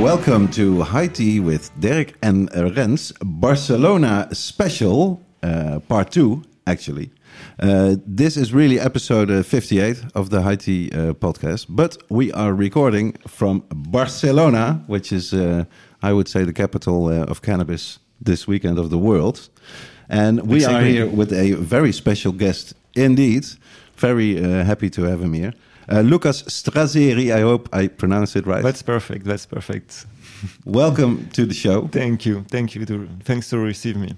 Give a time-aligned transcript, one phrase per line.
[0.00, 7.10] Welcome to High Tea with Derek and Rens, Barcelona special, uh, part two, actually.
[7.60, 12.32] Uh, this is really episode uh, 58 of the High Tea uh, podcast, but we
[12.32, 15.64] are recording from Barcelona, which is, uh,
[16.02, 19.48] I would say, the capital uh, of cannabis this weekend of the world.
[20.08, 23.46] And we are here with a very special guest indeed.
[23.96, 25.52] Very uh, happy to have him here.
[25.90, 28.62] Uh, Lucas Strazzeri, I hope I pronounced it right.
[28.62, 29.24] That's perfect.
[29.24, 30.06] That's perfect.
[30.64, 31.88] Welcome to the show.
[31.88, 32.44] Thank you.
[32.48, 32.84] Thank you.
[32.86, 34.14] To, thanks to receive me.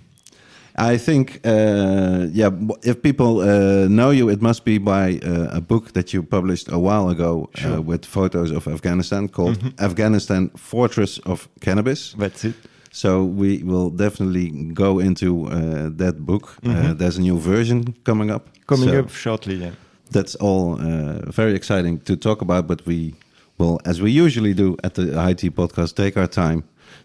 [0.80, 2.50] I think, uh, yeah,
[2.82, 6.72] if people uh, know you, it must be by uh, a book that you published
[6.72, 7.80] a while ago uh, Sure.
[7.82, 9.72] with photos of Afghanistan called Mhm.
[9.78, 12.14] Afghanistan Fortress of Cannabis.
[12.18, 12.54] That's it.
[12.92, 16.44] So we will definitely go into uh, that book.
[16.64, 16.98] Uh, Mhm.
[16.98, 18.42] there's a new version coming up.
[18.66, 19.54] Coming So up shortly.
[19.56, 19.70] Yeah.
[20.12, 23.14] That's all uh, very exciting to talk about, but we
[23.58, 26.62] will, as we usually do at the High Tea podcast, take our time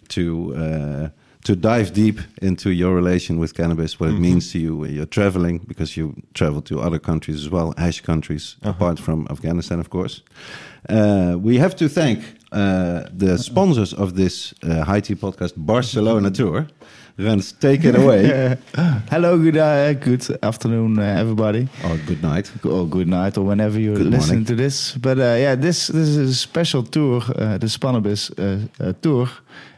[0.08, 0.22] to
[0.56, 1.08] uh,
[1.46, 4.22] to dive deep into your relation with cannabis, what it Mhm.
[4.22, 8.02] means to you when you're traveling, because you travel to other countries as well, hash
[8.02, 8.72] countries, Uh-huh.
[8.76, 10.22] apart from Afghanistan, of course.
[10.90, 12.20] Uh, we have to thank
[12.52, 16.66] uh, the sponsors of this uh, High Tea podcast, Barcelona tour.
[17.18, 18.56] Rens, take it away.
[19.10, 22.52] Hello, good uh, good afternoon, uh, everybody, oh, good night.
[22.64, 24.46] or good night, or whenever you're Good listening morning.
[24.58, 24.98] to this.
[25.02, 28.44] But uh, yeah, this this is a special tour, uh, the Spannabis uh,
[28.80, 29.28] uh, tour,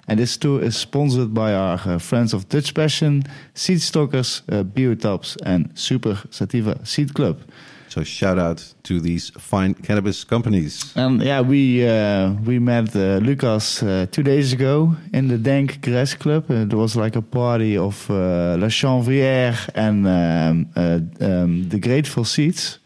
[0.08, 4.64] and this tour is sponsored by our uh, friends of Dutch Passion, Seed Stockers, uh,
[4.64, 7.42] Biotops, and Super Sativa Seed Club.
[7.90, 10.94] So shout out to these fine cannabis companies.
[10.96, 15.82] And yeah, we uh, we met uh, Lucas uh, two days ago in the Dank
[15.82, 16.46] Grass Club.
[16.48, 22.26] There was like a party of uh, La Chanvrière and um, uh, um, the Grateful
[22.26, 22.80] Seeds.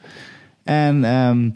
[0.66, 1.56] And um,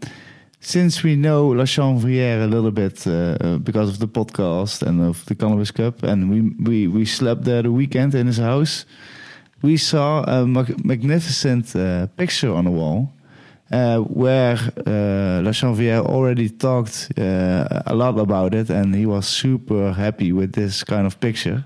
[0.66, 5.00] since we know La Chanvrière a little bit uh, uh, because of the podcast and
[5.00, 8.84] of the Cannabis Cup, and we we we slept there the weekend in his house,
[9.62, 13.12] we saw a mag- magnificent uh, picture on the wall
[13.70, 19.28] uh, where uh, La Chanvrière already talked uh, a lot about it, and he was
[19.28, 21.64] super happy with this kind of picture.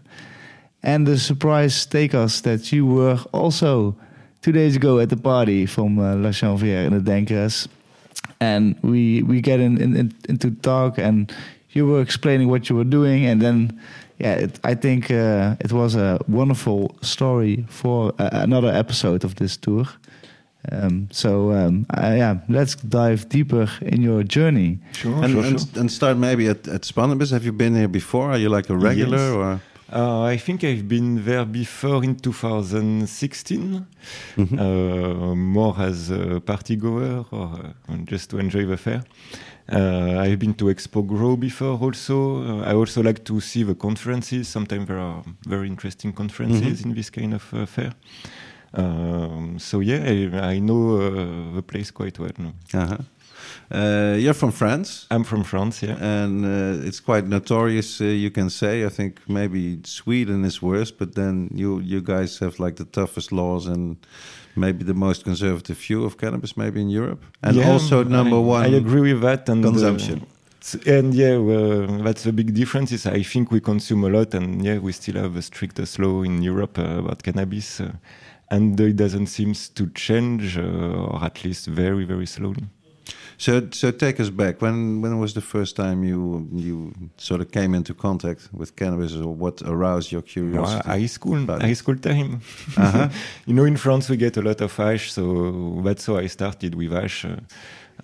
[0.82, 3.96] And the surprise take us that you were also
[4.42, 7.66] two days ago at the party from La Chanvrière in the Dankers,
[8.40, 11.32] and we we get in, in, in, into talk, and
[11.70, 13.80] you were explaining what you were doing, and then.
[14.22, 19.36] Yeah, it, I think uh, it was a wonderful story for uh, another episode of
[19.36, 19.86] this tour.
[20.70, 24.78] Um, so um, uh, yeah, let's dive deeper in your journey.
[24.92, 25.24] Sure.
[25.24, 25.80] and, sure, and, sure.
[25.80, 27.30] and start maybe at, at Spannabis.
[27.32, 28.30] Have you been here before?
[28.30, 29.32] Are you like a regular Yes.
[29.32, 29.60] or?
[29.92, 33.86] Uh, I think I've been there before in 2016,
[34.36, 34.58] Mhm.
[34.60, 39.02] uh, more as a party goer or uh, just to enjoy the fair.
[39.72, 42.42] Uh, I've been to Expo Grow before also.
[42.42, 44.48] Uh, I also like to see the conferences.
[44.48, 47.92] Sometimes there are very interesting conferences in this kind of uh, fair.
[48.72, 52.30] Um, so yeah, I, I know uh, the place quite well.
[52.38, 52.52] no.
[52.74, 52.98] Uh-huh.
[53.72, 55.96] Uh, you're from France, I'm from France, yeah.
[56.00, 58.00] and uh, it's quite notorious.
[58.00, 58.84] Uh, you can say.
[58.84, 63.30] I think maybe Sweden is worse, but then you you guys have like the toughest
[63.32, 63.96] laws and
[64.56, 68.40] maybe the most conservative view of cannabis, maybe in Europe, and Yeah, also number I,
[68.40, 69.48] one I agree with that.
[69.48, 70.26] And, uh, consumption.
[70.60, 72.90] s- and yeah, well, that's the big difference.
[72.94, 76.22] Is I think we consume a lot, and yeah, we still have the strictest law
[76.24, 77.92] in Europe uh, about cannabis, uh,
[78.50, 80.62] and it doesn't seem to change, uh,
[81.12, 82.64] or at least very, very slowly.
[83.40, 84.60] So, so take us back.
[84.60, 89.14] When when was the first time you you sort of came into contact with cannabis,
[89.14, 90.82] or what aroused your curiosity?
[90.86, 92.42] Well, high school, high school time.
[92.76, 93.08] Uh-huh.
[93.46, 96.74] you know, in France we get a lot of ash, so that's how I started
[96.74, 97.24] with hash.
[97.24, 97.36] Uh,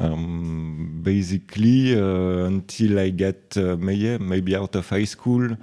[0.00, 5.56] um, basically, uh, until I get uh, maybe out of high school, uh,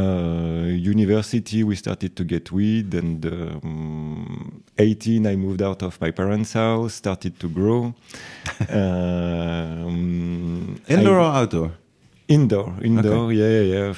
[0.00, 6.52] university, we started to get weed, and um, 18, I moved out of my parents'
[6.54, 7.94] house, started to grow.
[8.68, 11.72] um, Indoor I- or outdoor?
[12.26, 13.94] Indoor, indoor, yeah, yeah, yeah.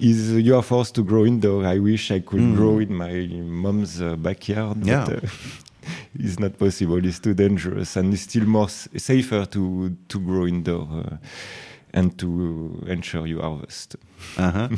[0.00, 1.66] Is you are forced to grow indoor.
[1.66, 5.04] I wish I could grow in my mom's uh, backyard, Yeah.
[5.04, 5.28] but uh,
[6.18, 7.04] it's not possible.
[7.04, 11.16] It's too dangerous, and it's still more s- safer to to grow indoor uh,
[11.96, 13.96] and to ensure you harvest.
[14.36, 14.68] Uh-huh.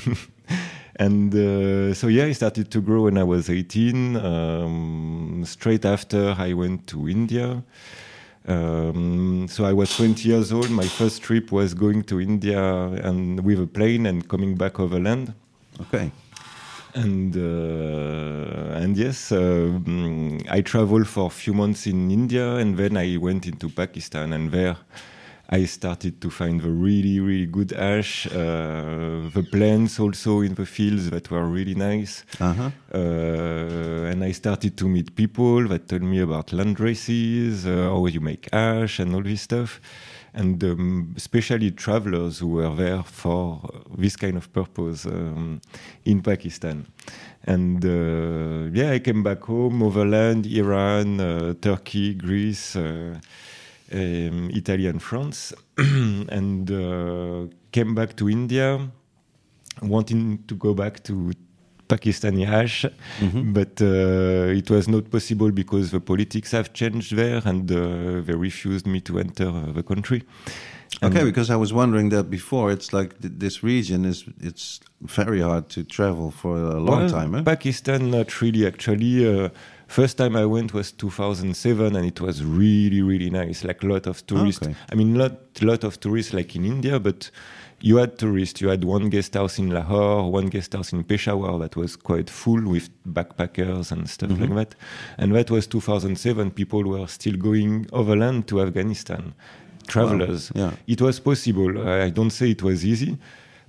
[1.00, 4.16] And uh, so yeah, I started to grow when I was 18.
[4.16, 7.62] Um, straight after, I went to India.
[8.48, 10.70] Um, so I was 20 years old.
[10.70, 12.60] My first trip was going to India
[13.04, 15.34] and with a plane and coming back overland.
[15.82, 16.10] Okay.
[16.94, 22.96] And uh, and yes, um, I traveled for a few months in India, and then
[22.96, 24.76] I went into Pakistan, and there
[25.50, 30.66] I started to find the really really good ash, uh, the plants also in the
[30.66, 32.70] fields that were really nice, Uh-huh.
[32.94, 38.06] uh, and I started to meet people that told me about land races, uh, how
[38.06, 39.80] you make ash, and all this stuff.
[40.34, 43.60] And um, especially travelers who were there for
[43.96, 45.60] this kind of purpose um,
[46.04, 46.86] in Pakistan.
[47.46, 53.18] And uh, yeah, I came back home, overland, Iran, uh, Turkey, Greece, uh,
[53.92, 58.90] um, Italy, and France, and uh, came back to India
[59.82, 61.32] wanting to go back to
[61.88, 62.84] Pakistani ash,
[63.54, 68.34] but uh, it was not possible because the politics have changed there and uh, they
[68.34, 70.22] refused me to enter uh, the country.
[71.02, 72.72] Okay, because I was wondering that before.
[72.72, 77.10] It's like th- this region is it's very hard to travel for a long Well,
[77.10, 77.34] time.
[77.36, 77.42] Eh?
[77.42, 78.66] Pakistan, not really.
[78.66, 79.48] Actually, uh,
[79.88, 83.64] first time I went was 2007, and it was really, really nice.
[83.64, 84.62] Like a lot of tourists.
[84.66, 84.74] Okay.
[84.92, 85.32] I mean, not
[85.62, 87.30] lot of tourists like in India, but
[87.80, 88.60] you had tourists.
[88.60, 92.28] You had one guest house in Lahore, one guest house in Peshawar that was quite
[92.30, 94.52] full with backpackers and stuff Mm-hmm.
[94.54, 94.78] like that.
[95.18, 96.50] And that was 2007.
[96.52, 99.34] People were still going overland to Afghanistan.
[99.86, 100.52] Travelers.
[100.54, 100.72] yeah.
[100.86, 101.88] It was possible.
[101.88, 103.16] I don't say it was easy.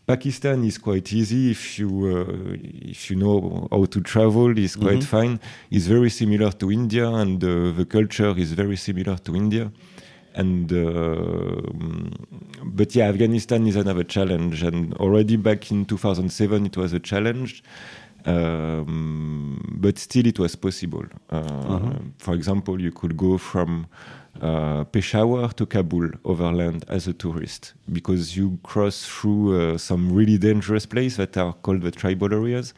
[0.10, 2.58] Pakistan is quite easy if you uh,
[2.94, 4.58] if you know how to travel.
[4.58, 5.40] It's quite fine.
[5.70, 9.72] It's very similar to India, and uh, the culture is very similar to India.
[10.34, 11.62] And uh,
[12.64, 14.64] but yeah, Afghanistan is another challenge.
[14.64, 17.64] And already back in 2007, it was a challenge.
[18.26, 21.06] Um, but still, it was possible.
[21.30, 23.86] Uh, For example, you could go from
[24.42, 30.38] uh, Peshawar to Kabul overland as a tourist because you cross through uh, some really
[30.38, 32.74] dangerous places that are called the tribal areas.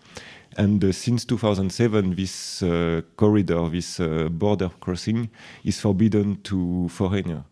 [0.57, 5.29] And uh, since 2007, this uh, corridor, this uh, border crossing,
[5.63, 7.43] is forbidden to foreigners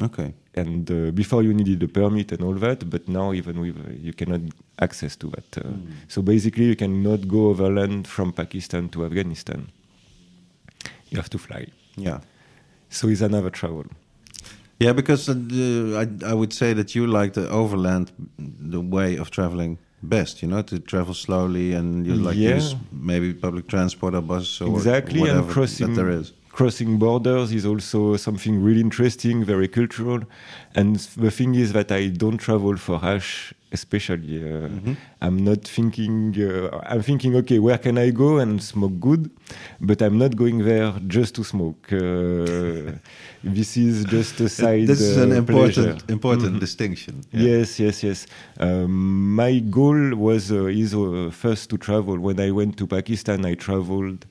[0.00, 0.34] Okay.
[0.56, 3.92] and uh, before you needed a permit and all that but now even with uh,
[3.92, 4.40] you cannot
[4.80, 5.68] access to that uh,
[6.08, 9.68] so basically you cannot go overland from pakistan to afghanistan
[11.10, 11.66] you have to fly
[11.96, 12.18] Yeah.
[12.96, 13.84] So it's another travel
[14.84, 15.34] Yeah, because uh,
[16.02, 18.06] I, I would say that you like the overland,
[18.74, 20.42] the way of traveling best.
[20.42, 22.56] You know, to travel slowly and you like Yeah.
[22.56, 22.68] use
[23.10, 26.32] maybe public transport or bus or exactly whatever and crossing that there is.
[26.58, 30.20] crossing borders is also something really interesting very cultural
[30.78, 30.90] and
[31.24, 33.32] the thing is that i don't travel for hash
[33.78, 34.68] especially uh,
[35.26, 36.14] i'm not thinking
[36.50, 39.22] uh, i'm thinking okay where can i go and smoke good
[39.88, 42.92] but i'm not going there just to smoke uh,
[43.56, 46.12] this is just a side This is uh, an important pleasure.
[46.18, 47.14] important distinction.
[47.32, 47.40] Yeah.
[47.50, 48.18] Yes, yes, yes.
[48.66, 48.92] Um,
[49.42, 52.16] my goal was uh, is uh, first to travel.
[52.28, 54.28] When I went to Pakistan, I traveled uh,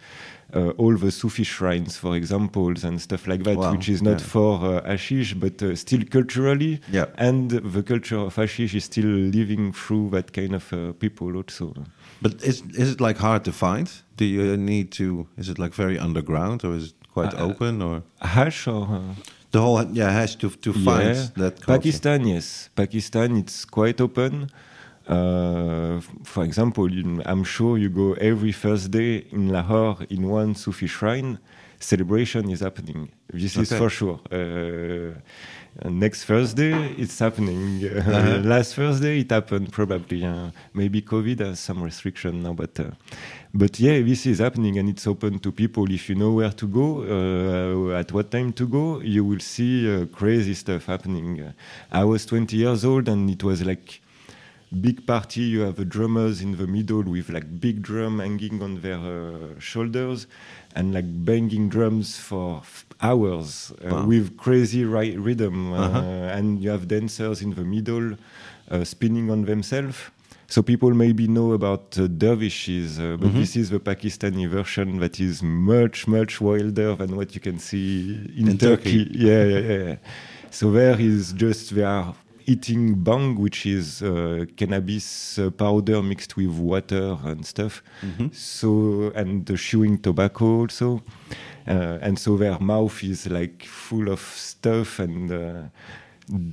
[0.78, 4.28] all the Sufi shrines, for examples, and stuff like that, Wow, which is not yeah.
[4.28, 6.80] for uh, hashish, but uh, still culturally.
[6.92, 7.06] Yeah.
[7.18, 11.74] And the culture of Ashish is still living through that kind of uh, people also.
[12.22, 13.90] But is is it like hard to find?
[14.18, 15.28] Do you need to?
[15.38, 18.84] Is it like very underground or is it quite Uh, open or Hash or.
[18.88, 19.02] Uh,
[19.52, 19.84] the whole?
[19.94, 21.28] Yeah, has to to find Yeah.
[21.36, 21.78] that culture.
[21.78, 22.70] Pakistan, yes.
[22.76, 24.50] Pakistan, it's quite open.
[25.08, 26.88] Uh, for example,
[27.26, 31.40] I'm sure you go every Thursday in Lahore in one Sufi shrine.
[31.80, 33.10] Celebration is happening.
[33.34, 34.20] This is for sure.
[34.32, 37.84] Uh, next Thursday, it's happening.
[37.94, 38.42] Uh.
[38.44, 40.24] Last Thursday, it happened probably.
[40.24, 42.92] Uh, maybe COVID has some restriction now, but uh,
[43.54, 45.92] but yeah, this is happening and it's open to people.
[45.92, 50.06] If you know where to go, at what time to go, you will see uh,
[50.06, 51.54] crazy stuff happening.
[51.92, 54.03] I was 20 years old and it was like
[54.82, 55.42] big party.
[55.42, 59.60] You have the drummers in the middle with like big drum hanging on their uh,
[59.60, 60.28] shoulders
[60.76, 62.62] and like banging drums for
[63.02, 64.06] hours uh, Wow.
[64.08, 65.74] with crazy rhythm.
[65.74, 66.00] Uh, Uh-huh.
[66.38, 68.18] And you have dancers in the middle
[68.72, 69.98] uh, spinning on themselves.
[70.48, 75.20] So people maybe know about uh, dervishes, uh, but this is the Pakistani version that
[75.20, 79.08] is much, much wilder than what you can see in, In Turkey.
[79.12, 79.96] Yeah, yeah, yeah.
[80.52, 82.14] So there is just they are
[82.46, 87.84] eating bang, which is uh, cannabis uh, powder mixed with water and stuff.
[88.32, 91.04] So and the chewing tobacco also,
[91.68, 95.32] uh, and so their mouth is like full of stuff and.
[95.32, 95.64] Uh,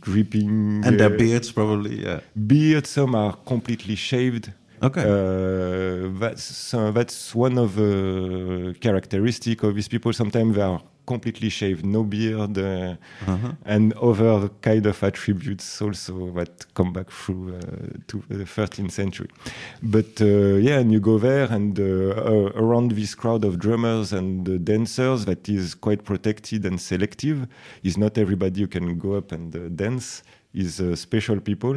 [0.01, 2.03] dripping and their uh, beards probably.
[2.03, 2.19] Yeah.
[2.35, 4.51] beard some are completely shaved
[4.83, 5.03] Okay.
[5.03, 10.13] Uh, that's uh, that's one of the characteristic of these people.
[10.13, 10.81] Sometimes they are
[11.13, 12.95] completely shaved, no beard, uh,
[13.33, 13.53] Uh-huh.
[13.75, 17.61] and other kind of attributes also that come back through uh,
[18.11, 19.29] to the 13th century.
[19.83, 20.27] But uh,
[20.69, 24.53] yeah, and you go there, and uh, uh, around this crowd of drummers and uh,
[24.73, 27.39] dancers, that is quite protected and selective.
[27.83, 30.23] Is not everybody who can go up and uh, dance.
[30.53, 31.77] Is uh, special people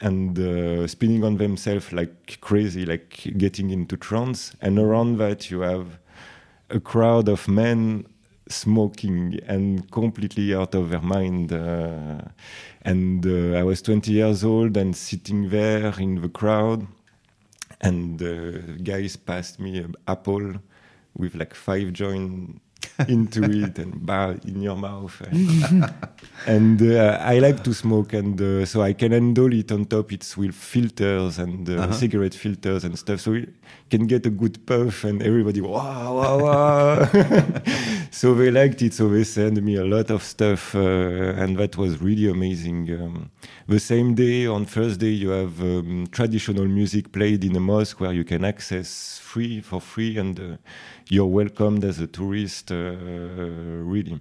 [0.00, 3.08] and uh, spinning on themselves like crazy, like
[3.44, 4.40] getting into trance.
[4.60, 5.86] And around that, you have
[6.70, 8.04] a crowd of men
[8.48, 11.52] smoking and completely out of their mind.
[11.52, 12.20] Uh,
[12.82, 16.86] and uh, I was 20 years old and sitting there in the crowd,
[17.80, 20.54] and uh, guys passed me an apple
[21.16, 22.60] with like five joints
[23.08, 25.22] into it and bah, in your mouth.
[26.46, 30.12] and uh, I like to smoke, and uh, so I can handle it on top.
[30.12, 31.92] It's with filters and uh, Uh-huh.
[31.92, 33.46] cigarette filters and stuff, so you
[33.90, 37.08] can get a good puff, and everybody wow wow wow.
[38.10, 41.76] so they liked it, so they sent me a lot of stuff, uh, and that
[41.76, 42.90] was really amazing.
[43.00, 43.30] Um,
[43.68, 48.12] the same day, on Thursday, you have um, traditional music played in a mosque where
[48.12, 50.56] you can access free for free, and uh,
[51.08, 52.94] you're welcomed as a tourist, uh,
[53.94, 54.20] really.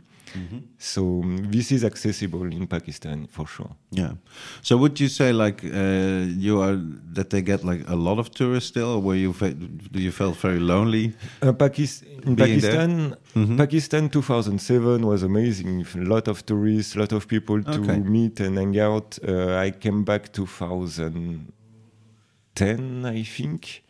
[0.78, 3.70] So um, this is accessible in Pakistan for sure.
[3.92, 4.14] Yeah.
[4.62, 6.78] So would you say like uh, you are
[7.16, 9.58] that they get like a lot of tourists still, or were you fe-
[9.92, 11.12] do you felt very lonely?
[11.42, 12.72] Uh, Pakis- in Being there?
[12.72, 13.58] Pakistan, Mhm.
[13.58, 15.86] Pakistan 2007 was amazing.
[15.96, 18.00] A lot of tourists, a lot of people to Okay.
[18.00, 19.20] meet and hang out.
[19.28, 23.84] Uh, I came back 2010, I think.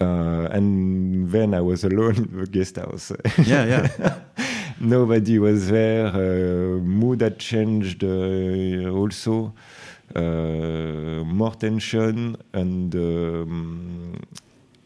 [0.00, 3.12] Uh, and then I was alone in the guest house.
[3.44, 4.20] Yeah, yeah.
[4.80, 6.06] Nobody was there.
[6.06, 9.52] Uh, mood had changed uh, also.
[10.14, 14.18] Uh, more tension, and um,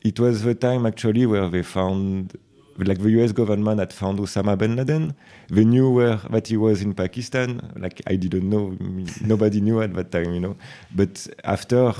[0.03, 2.37] it was the time actually where they found,
[2.79, 5.15] like the US government had found Osama bin Laden.
[5.49, 7.61] They knew where that he was in Pakistan.
[7.77, 8.77] Like I didn't know,
[9.21, 10.57] nobody knew at that time, you know.
[10.95, 11.91] But after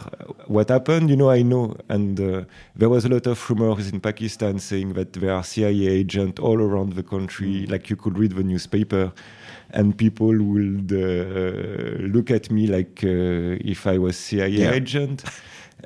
[0.47, 1.77] what happened, you know, I know.
[1.89, 5.87] And uh, there was a lot of rumors in Pakistan saying that there are CIA
[5.89, 7.67] agents all around the country.
[7.67, 9.13] Like you could read the newspaper,
[9.71, 14.73] and people would uh, look at me like uh, if I was CIA Yeah.
[14.73, 15.25] agent.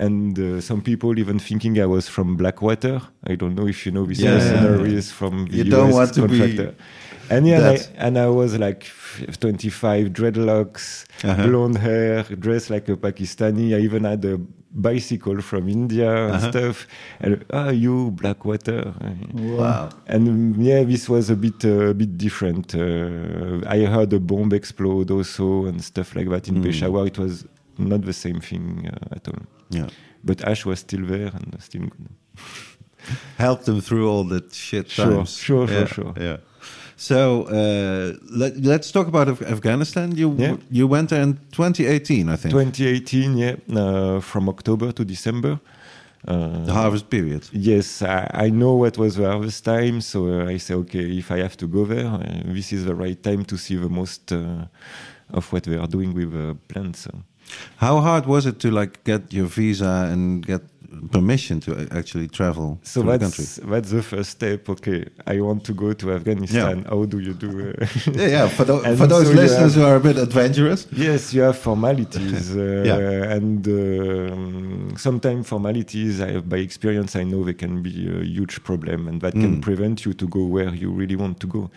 [0.00, 3.00] And uh, some people even thinking I was from Blackwater.
[3.26, 4.38] I don't know if you know these Yeah, yeah.
[4.38, 6.68] mercenaries from the You US don't want to be.
[7.30, 7.76] And yeah, and I,
[8.06, 8.82] and I was like
[9.40, 11.46] 25, dreadlocks, Uh-huh.
[11.46, 13.74] blonde hair, dressed like a Pakistani.
[13.74, 14.38] I even had a
[14.70, 16.50] bicycle from India and Uh-huh.
[16.50, 16.86] stuff.
[17.20, 18.94] And ah, you Blackwater.
[19.34, 19.88] Wow.
[20.06, 22.74] And yeah, this was a bit uh, a bit different.
[22.74, 26.62] Uh, I heard a bomb explode also and stuff like that in Mm.
[26.64, 27.06] Peshawar.
[27.06, 27.44] It was
[27.78, 29.42] not the same thing uh, at all.
[29.70, 29.88] Yeah.
[30.24, 32.08] But Ash was still there and still good.
[33.38, 35.36] Helped them through all that shit Sure, times.
[35.36, 36.14] sure, sure, yeah, sure.
[36.20, 36.36] Yeah.
[36.96, 40.16] So uh, let, let's talk about Af- Afghanistan.
[40.16, 40.56] You Yeah.
[40.70, 42.52] you went there in 2018, I think.
[42.52, 45.60] 2018, yeah, uh, from October to December.
[46.26, 47.48] Uh, the harvest period.
[47.52, 51.30] Yes, I, I know what was the harvest time, so uh, I say, okay, if
[51.30, 54.32] I have to go there, uh, this is the right time to see the most
[54.32, 54.66] uh,
[55.32, 57.00] of what they are doing with uh, plants.
[57.04, 57.12] So.
[57.76, 60.62] How hard was it to like get your visa and get
[61.12, 63.44] permission to actually travel So to the country?
[63.70, 64.68] that's the first step.
[64.68, 66.84] Okay, I want to go to Afghanistan.
[66.88, 67.48] How do you do?
[67.80, 68.48] Uh, Yeah, yeah.
[68.48, 70.86] For, And for those so listeners have- who are a bit adventurous.
[70.90, 73.34] Yes, you have formalities, uh, Yeah.
[73.36, 78.62] and um, sometimes formalities, I, have, by experience, I know they can be a huge
[78.64, 79.42] problem, and that Mm.
[79.42, 81.70] can prevent you to go where you really want to go.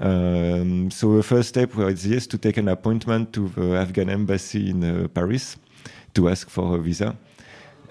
[0.00, 4.70] Um, so the first step was yes to take an appointment to the Afghan embassy
[4.70, 5.56] in uh, Paris
[6.14, 7.16] to ask for a visa,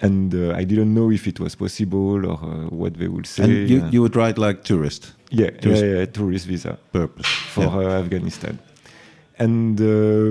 [0.01, 3.43] and uh, I didn't know if it was possible or uh, what they would say.
[3.43, 7.27] And you, Uh, you would write like tourist yeah, yeah, tourist- yeah, tourist visa purpose.
[7.53, 7.77] for Yeah.
[7.97, 8.57] uh, Afghanistan.
[9.39, 9.85] And uh,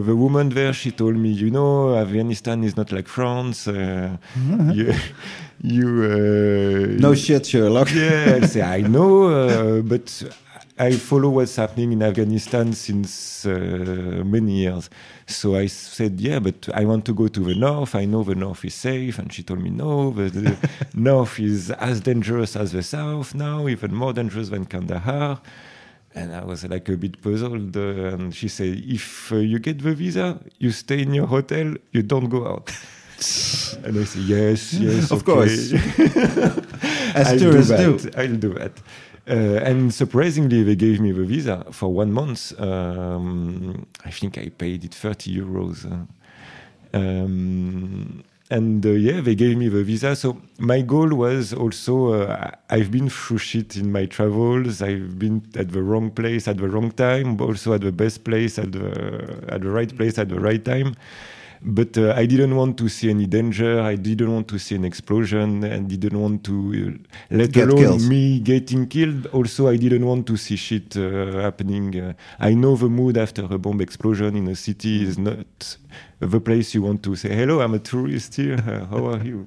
[0.07, 3.67] the woman there, she told me, you know, Afghanistan is not like France.
[3.67, 4.17] Uh,
[4.73, 4.93] you,
[5.63, 7.91] you No shit, Sherlock.
[7.93, 10.23] Yeah, I say I know, but
[10.81, 14.89] I follow what's happening in Afghanistan since uh, many years.
[15.27, 17.95] So I said, yeah, but I want to go to the north.
[17.95, 19.19] I know the north is safe.
[19.19, 23.69] And she told me, no, the, the north is as dangerous as the south now,
[23.69, 25.43] even more dangerous than Kandahar.
[26.15, 27.77] And I was like a bit puzzled.
[27.77, 31.75] Uh, and she said, if uh, you get the visa, you stay in your hotel,
[31.93, 32.71] you don't go out.
[33.85, 35.73] and I said, yes, yes, Of okay." course.
[37.15, 37.99] As I'll tourists do.
[37.99, 38.11] do.
[38.17, 38.73] I'll do that.
[39.29, 42.59] Uh, and surprisingly, they gave me the visa for one month.
[42.61, 45.85] Um, I think I paid it 30 euros.
[46.93, 50.17] um, and uh, yeah, they gave me the visa.
[50.17, 54.83] So my goal was also uh, I've been through shit in my travels.
[54.83, 58.25] I've been at the wrong place at the wrong time, but also at the best
[58.25, 60.97] place at the at the right place at the right time.
[61.63, 63.81] But uh, I didn't want to see any danger.
[63.83, 66.97] I didn't want to see an explosion, and didn't want to
[67.33, 68.03] uh, let Get alone killed.
[68.03, 69.27] me getting killed.
[69.27, 72.01] Also, I didn't want to see shit uh, happening.
[72.01, 75.77] Uh, I know the mood after a bomb explosion in a city is not
[76.21, 78.57] the place you want to say, "Hello, I'm a tourist here.
[78.91, 79.47] How are you?"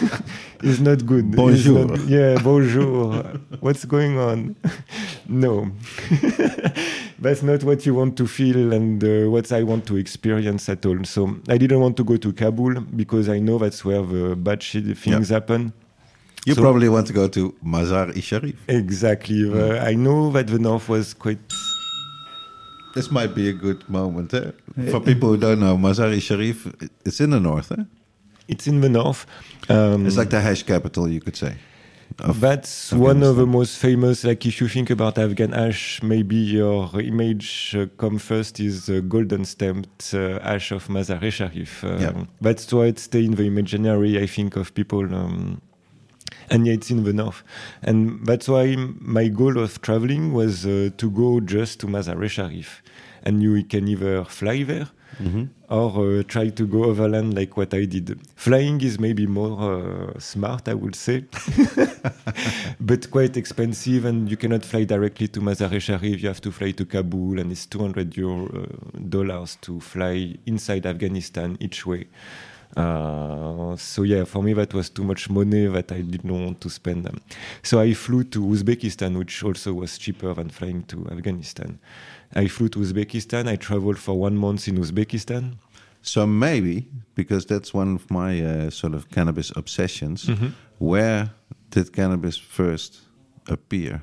[0.62, 1.34] it's not good.
[1.34, 1.86] Bonjour.
[1.86, 3.22] not- yeah, bonjour.
[3.60, 4.54] What's going on?
[5.28, 5.70] no,
[7.18, 10.86] that's not what you want to feel and uh, what I want to experience at
[10.86, 11.02] all.
[11.04, 14.62] So I didn't want to go to Kabul because I know that's where the bad
[14.62, 15.72] shit things happen.
[16.46, 18.54] You So- probably want to go to Mazar-i Sharif.
[18.68, 19.50] Exactly.
[19.50, 21.38] Uh, I know that the north was quite.
[22.94, 24.52] This might be a good moment eh?
[24.90, 25.76] for people who don't know.
[25.76, 26.66] Mazar-i Sharif,
[27.04, 27.72] it's in the north.
[27.72, 27.84] Eh?
[28.48, 29.26] It's in the north.
[29.68, 31.54] Um, It's like the hash capital, you could say.
[32.20, 34.22] of That's one of the most famous.
[34.22, 39.00] Like, if you think about Afghan ash, maybe your image uh, come first is the
[39.00, 41.82] golden stamped uh, ash of Mazar-e Sharif.
[41.82, 42.24] Um, Yeah.
[42.40, 45.02] That's why it stay in the imaginary, I think, of people.
[45.14, 45.60] Um,
[46.50, 47.42] and yeah, it's in the north.
[47.82, 52.82] And that's why my goal of traveling was uh, to go just to Mazar-e Sharif.
[53.22, 54.88] And you can either fly there
[55.22, 55.48] Mhm.
[55.68, 58.18] or uh, try to go overland like what I did.
[58.34, 59.56] Flying is maybe more
[60.14, 61.24] uh, smart, I would say,
[62.80, 66.20] but quite expensive, and you cannot fly directly to Mazar-e Sharif.
[66.22, 70.86] You have to fly to Kabul, and it's 200 euro, uh, dollars to fly inside
[70.86, 72.06] Afghanistan each way.
[72.76, 76.70] Uh, so yeah, for me that was too much money that I didn't want to
[76.70, 77.06] spend.
[77.06, 77.20] Um,
[77.62, 81.78] so I flew to Uzbekistan, which also was cheaper than flying to Afghanistan.
[82.34, 83.48] I flew to Uzbekistan.
[83.48, 85.54] I traveled for one month in Uzbekistan.
[86.02, 90.48] So maybe, because that's one of my uh, sort of cannabis obsessions, Mm-hmm.
[90.78, 91.30] where
[91.70, 93.00] did cannabis first
[93.48, 94.02] appear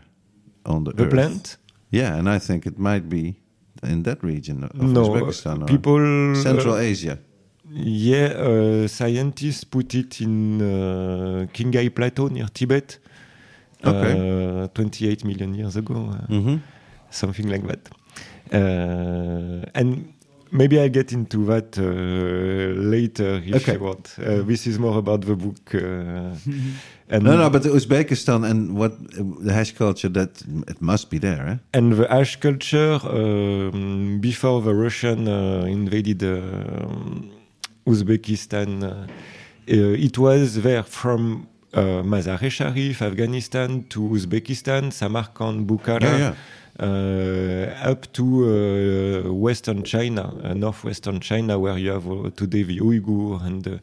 [0.65, 1.11] on the, The earth?
[1.11, 1.57] plant?
[1.91, 3.35] Yeah, and I think it might be
[3.83, 5.63] in that region of No, Uzbekistan.
[5.63, 6.35] or people.
[6.41, 7.19] Central uh, Asia.
[7.73, 12.99] Yeah, uh, scientists put it in uh, Qinghai Plateau near Tibet.
[13.83, 14.63] Okay.
[14.63, 16.57] Uh, 28 million years ago, uh, hmm
[17.09, 17.89] something like that.
[18.53, 20.13] Uh, and
[20.51, 21.83] maybe I get into that uh,
[22.79, 23.73] later if Okay.
[23.73, 24.15] you want.
[24.19, 25.73] Uh, this is more about the book.
[25.73, 26.35] Uh,
[27.09, 28.93] and No, no, but Uzbekistan and what
[29.43, 31.57] the hash culture that it must be there, eh?
[31.73, 37.31] And the ash culture, um, before the Russian uh, invaded um
[37.85, 46.19] Uzbekistan, uh, uh, it was there from uh, Mazar-e Sharif, Afghanistan, to Uzbekistan, Samarkand, Bukhara,
[46.19, 46.35] Yeah,
[46.79, 53.45] Uh, up to uh, Western China, uh, northwestern China, where you have today the Uyghur
[53.45, 53.79] and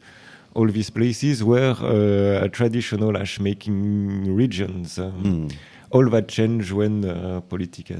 [0.55, 4.97] all these places were uh, traditional ash making regions.
[4.97, 5.47] Um, Hmm.
[5.91, 7.91] all that changed when uh, politics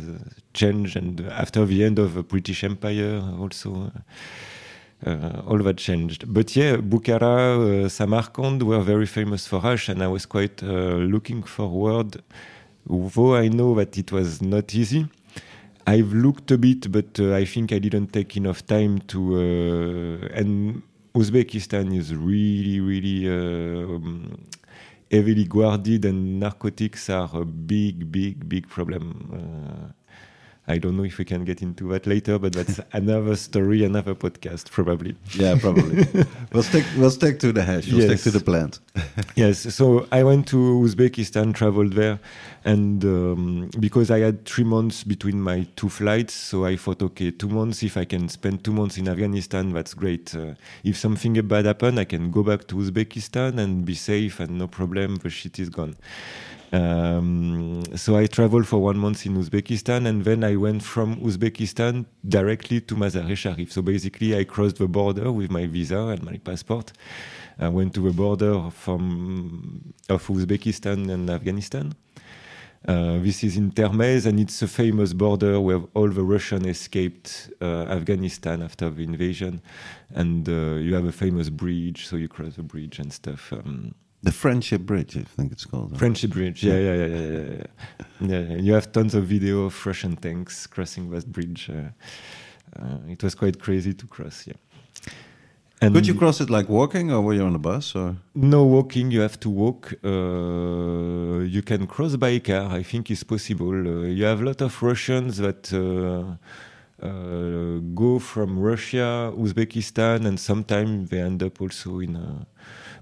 [0.53, 3.91] changed and after the end of the British Empire also
[5.05, 6.31] uh, uh, all that changed.
[6.33, 10.67] But yeah, Bukhara, uh, Samarkand were very famous for ash and I was quite uh,
[10.67, 12.21] looking forward,
[12.85, 15.07] though I know that it was not easy.
[15.87, 19.37] I've looked a bit, but uh, I think I didn't take enough time to.
[19.37, 20.83] Uh, and
[21.15, 24.37] Uzbekistan is really, really um,
[25.09, 29.93] heavily guarded, and narcotics are a big, big, big problem.
[30.69, 34.13] I don't know if we can get into that later, but that's another story, another
[34.13, 35.15] podcast, probably.
[35.33, 36.05] Yeah, probably.
[36.53, 36.85] we'll stick.
[36.95, 37.87] We'll stick to the hash.
[37.91, 38.21] We'll Yes.
[38.21, 38.79] stick to the plant.
[39.35, 42.19] yes, so I went to Uzbekistan, traveled there,
[42.65, 47.31] and um, because I had three months between my two flights, so I thought, okay,
[47.31, 47.81] two months.
[47.81, 50.35] If I can spend two months in Afghanistan, that's great.
[50.35, 50.53] Uh,
[50.83, 54.67] if something bad happen, I can go back to Uzbekistan and be safe and no
[54.67, 55.15] problem.
[55.15, 55.95] The shit is gone.
[56.71, 62.05] Um, so I traveled for one month in Uzbekistan, and then I went from Uzbekistan
[62.27, 63.71] directly to Mazar-e Sharif.
[63.71, 66.91] So basically, I crossed the border with my visa and my passport.
[67.57, 71.93] I went to the border from of Uzbekistan and Afghanistan.
[72.87, 77.51] Uh, this is in Termez, and it's a famous border where all the Russian escaped
[77.61, 79.61] uh, Afghanistan after the invasion,
[80.15, 83.51] and uh, you have a famous bridge, so you cross the bridge and stuff.
[83.51, 85.97] Um, The Friendship Bridge, I think it's called.
[85.97, 87.63] Friendship Bridge, yeah, yeah, yeah, yeah, yeah.
[88.19, 88.39] yeah.
[88.49, 88.57] yeah.
[88.57, 91.69] You have tons of video of Russian tanks crossing that bridge.
[91.69, 91.89] Uh,
[92.77, 94.57] uh, it was quite crazy to cross, yeah.
[95.81, 97.95] And Could you cross it like walking, or were you on a bus?
[97.95, 99.93] Or No walking, you have to walk.
[100.03, 103.71] Uh, you can cross by car, I think it's possible.
[103.71, 106.35] Uh, you have a lot of Russians that uh,
[107.01, 112.45] uh, go from Russia, Uzbekistan, and sometimes they end up also in.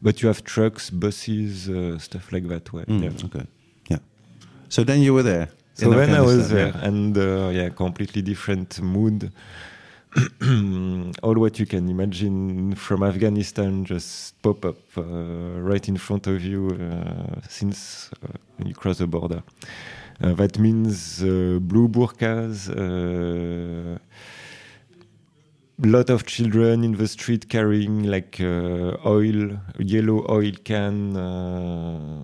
[0.01, 2.71] But you have trucks, buses, uh, stuff like that.
[2.73, 2.83] Way.
[2.86, 3.25] Mm, yeah.
[3.25, 3.45] Okay.
[3.89, 3.97] Yeah.
[4.69, 5.49] So then you were there.
[5.73, 9.31] So when I was there, and uh, yeah, completely different mood.
[11.21, 16.43] All what you can imagine from Afghanistan just pop up uh, right in front of
[16.43, 18.29] you uh, since uh,
[18.65, 19.43] you cross the border.
[20.19, 23.99] Uh, that means uh, blue burqas, uh,
[25.85, 31.15] lot of children in the street carrying like uh, oil, yellow oil can.
[31.15, 32.21] Uh,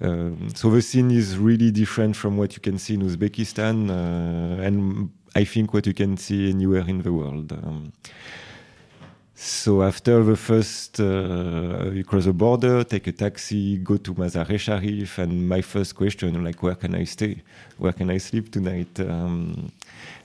[0.00, 4.62] um, so the scene is really different from what you can see in Uzbekistan, uh,
[4.62, 7.52] and I think what you can see anywhere in the world.
[7.52, 7.92] Um,
[9.34, 14.56] so after the first, uh, you cross the border, take a taxi, go to Mazar-e
[14.58, 17.42] Sharif, and my first question, like, where can I stay?
[17.76, 18.98] Where can I sleep tonight?
[18.98, 19.70] Um,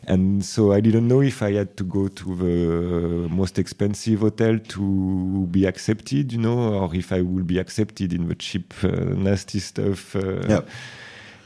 [0.08, 4.58] and so I didn't know if I had to go to the most expensive hotel
[4.60, 8.88] to be accepted, you know, or if I would be accepted in the cheap, uh,
[8.88, 10.16] nasty stuff.
[10.16, 10.62] Uh, Yeah.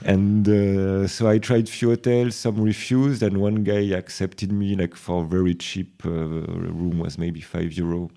[0.04, 4.94] And uh, so I tried few hotels, some refused, and one guy accepted me like
[4.96, 6.04] for very cheap.
[6.06, 8.12] Uh, room was maybe five euro.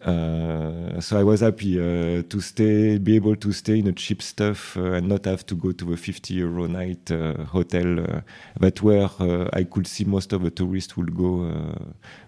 [0.00, 4.22] Uh, so I was happy uh, to stay, be able to stay in a cheap
[4.22, 7.98] stuff uh, and not have to go to a 50 euro night uh, hotel.
[7.98, 8.20] Uh,
[8.60, 9.08] but where
[9.52, 11.74] I could see most of the tourists would go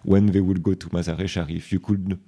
[0.02, 1.72] when they would go to Mazar-e Sharif.
[1.72, 2.18] You could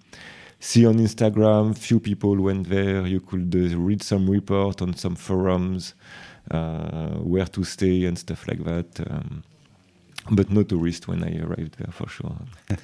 [0.61, 3.05] see on Instagram, few people went there.
[3.07, 5.94] You could read some report on some forums
[6.50, 9.00] where to stay and stuff like that.
[9.11, 9.42] Um,
[10.31, 12.37] but no tourist when I arrived there for sure.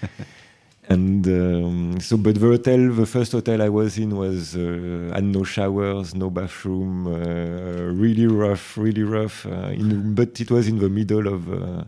[0.89, 5.25] and um, so, but the hotel, the first hotel I was in was uh, had
[5.25, 9.45] no showers, no bathroom, uh, really rough, really rough.
[9.47, 11.85] Uh, in, but it was in the middle of uh,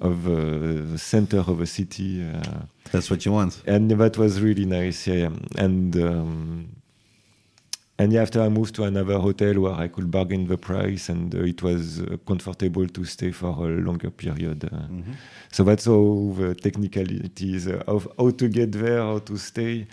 [0.00, 2.22] of uh, the center of a city.
[2.26, 3.62] Uh, That's what you want.
[3.66, 5.30] and that was really nice yeah, yeah.
[5.64, 6.68] and um,
[8.02, 11.44] and after I moved to another hotel where I could bargain the price and uh,
[11.52, 14.64] it was uh, comfortable to stay for a longer period.
[14.64, 15.12] Uh, Mm-hmm.
[15.52, 19.86] So that's all the technicalities of how to get there, how to stay,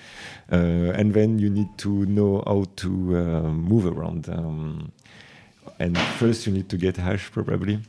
[0.51, 0.55] uh,
[0.99, 4.29] and then you need to know how to uh, move around.
[4.29, 4.91] Um,
[5.79, 7.79] and first, you need to get hash probably.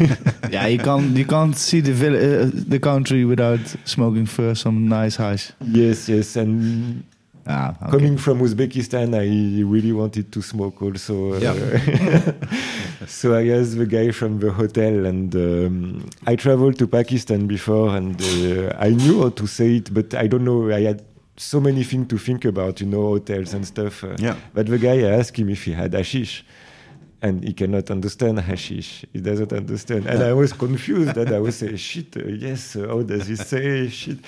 [0.50, 5.16] yeah, you can't you can't see the uh, the country without smoking first some nice
[5.16, 5.52] hash.
[5.60, 7.04] Yes, yes, and
[7.46, 7.90] Ah, okay.
[7.90, 9.26] Coming from Uzbekistan, I
[9.64, 11.34] really wanted to smoke also.
[11.34, 11.40] uh,
[13.06, 17.96] so I asked the guy from the hotel, and um, I traveled to Pakistan before,
[17.96, 20.70] and uh, I knew how to say it, but I don't know.
[20.70, 21.02] I had
[21.36, 24.04] so many things to think about, you know, hotels and stuff.
[24.04, 24.36] Uh, Yeah.
[24.54, 26.44] But the guy, I asked him if he had hashish.
[27.22, 29.04] And he cannot understand hashish.
[29.12, 30.06] He doesn't understand.
[30.06, 33.36] And I was confused that I was saying, shit, uh, yes, uh, how does he
[33.36, 34.18] say shit?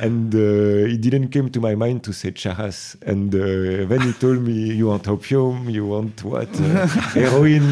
[0.00, 2.94] And uh, it didn't come to my mind to say charas.
[3.02, 5.68] And uh, then he told me, you want opium?
[5.68, 6.48] You want what?
[6.60, 6.86] Uh,
[7.18, 7.64] heroin?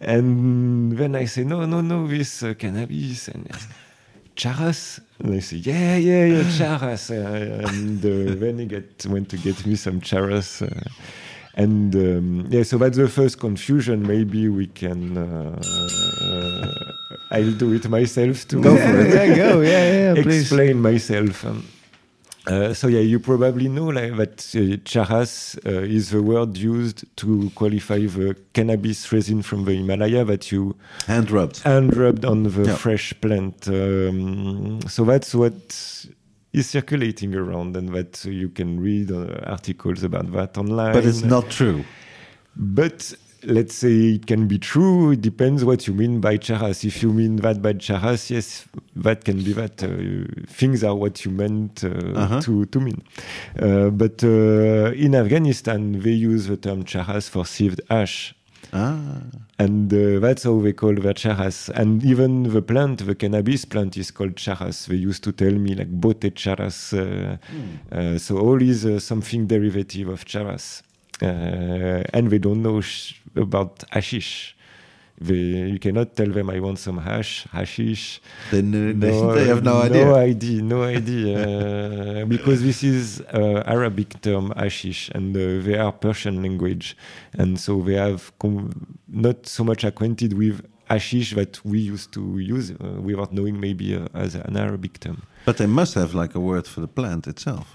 [0.00, 3.28] and then I say, no, no, no, this uh, cannabis.
[3.28, 3.48] And
[4.34, 4.98] charas?
[5.20, 7.10] And I say, yeah, yeah, yeah, charas.
[7.10, 10.60] And uh, then he get, went to get me some charas.
[11.54, 14.06] And um, yeah, so that's the first confusion.
[14.06, 15.18] Maybe we can.
[15.18, 15.60] Uh,
[16.22, 16.92] uh,
[17.30, 19.14] I'll do it myself to Go for it.
[19.14, 19.60] Yeah, go.
[19.60, 20.40] Yeah, yeah, yeah, please.
[20.42, 21.44] explain myself.
[21.44, 21.64] Um,
[22.46, 27.04] uh, so yeah, you probably know like, that uh, charas uh, is the word used
[27.16, 30.74] to qualify the cannabis resin from the Himalaya that you
[31.06, 31.58] Hand rubbed.
[31.62, 32.74] hand rubbed on the Yeah.
[32.76, 33.68] fresh plant.
[33.68, 35.54] Um, so that's what
[36.52, 40.92] is circulating around, and that you can read uh, articles about that online.
[40.92, 41.84] But it's not true.
[42.56, 45.12] But let's say it can be true.
[45.12, 46.84] It depends what you mean by charas.
[46.84, 49.82] If you mean that by charas, yes, that can be that.
[49.82, 49.88] Uh,
[50.46, 52.40] things are what you meant uh, Uh-huh.
[52.42, 53.02] to, to mean.
[53.58, 58.34] Uh, but uh, in Afghanistan, they use the term charas for sieved ash.
[58.72, 59.20] Ah.
[59.58, 61.68] And uh, that's how they call their charas.
[61.68, 64.86] And even the plant, the cannabis plant, is called charas.
[64.86, 66.92] They used to tell me like bote charas.
[66.92, 67.36] Uh,
[67.94, 70.82] uh, so all is uh, something derivative of charas.
[71.20, 74.56] Uh, and they don't know sh- about hashish.
[75.28, 78.20] They, you cannot tell them I want some hash, hashish.
[78.50, 80.14] They, kn- they, they have no No idea.
[80.14, 81.36] idea, no idea.
[82.22, 86.96] uh, because this is uh, Arabic term hashish, and uh, they are Persian language,
[87.40, 88.32] and so they have
[89.08, 90.56] not so much acquainted with
[90.90, 95.22] hashish that we used to use uh, without knowing maybe uh, as an Arabic term.
[95.44, 97.66] But they must have like a word for the plant itself.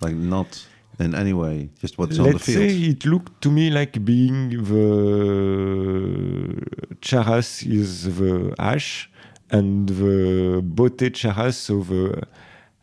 [0.00, 0.66] Like not
[1.02, 4.50] in any way, just what's on the Let's say it looked to me like being
[4.72, 6.62] the
[7.00, 9.10] charas is the ash,
[9.50, 12.22] and the bote charas, so the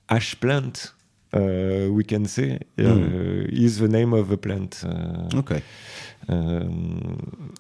[0.10, 0.94] ash plant,
[1.34, 3.50] uh, we can say, uh, Mm.
[3.66, 4.72] is the name of the plant.
[4.84, 5.62] Uh, Okay.
[6.28, 7.54] um,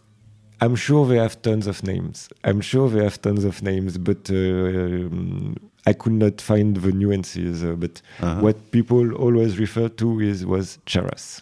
[0.61, 2.27] I'm sure they have tons of names.
[2.43, 6.91] I'm sure they have tons of names, but uh, um, I could not find the
[6.91, 7.63] nuances.
[7.63, 8.41] Uh, but Uh-huh.
[8.41, 11.41] what people always refer to is was charas.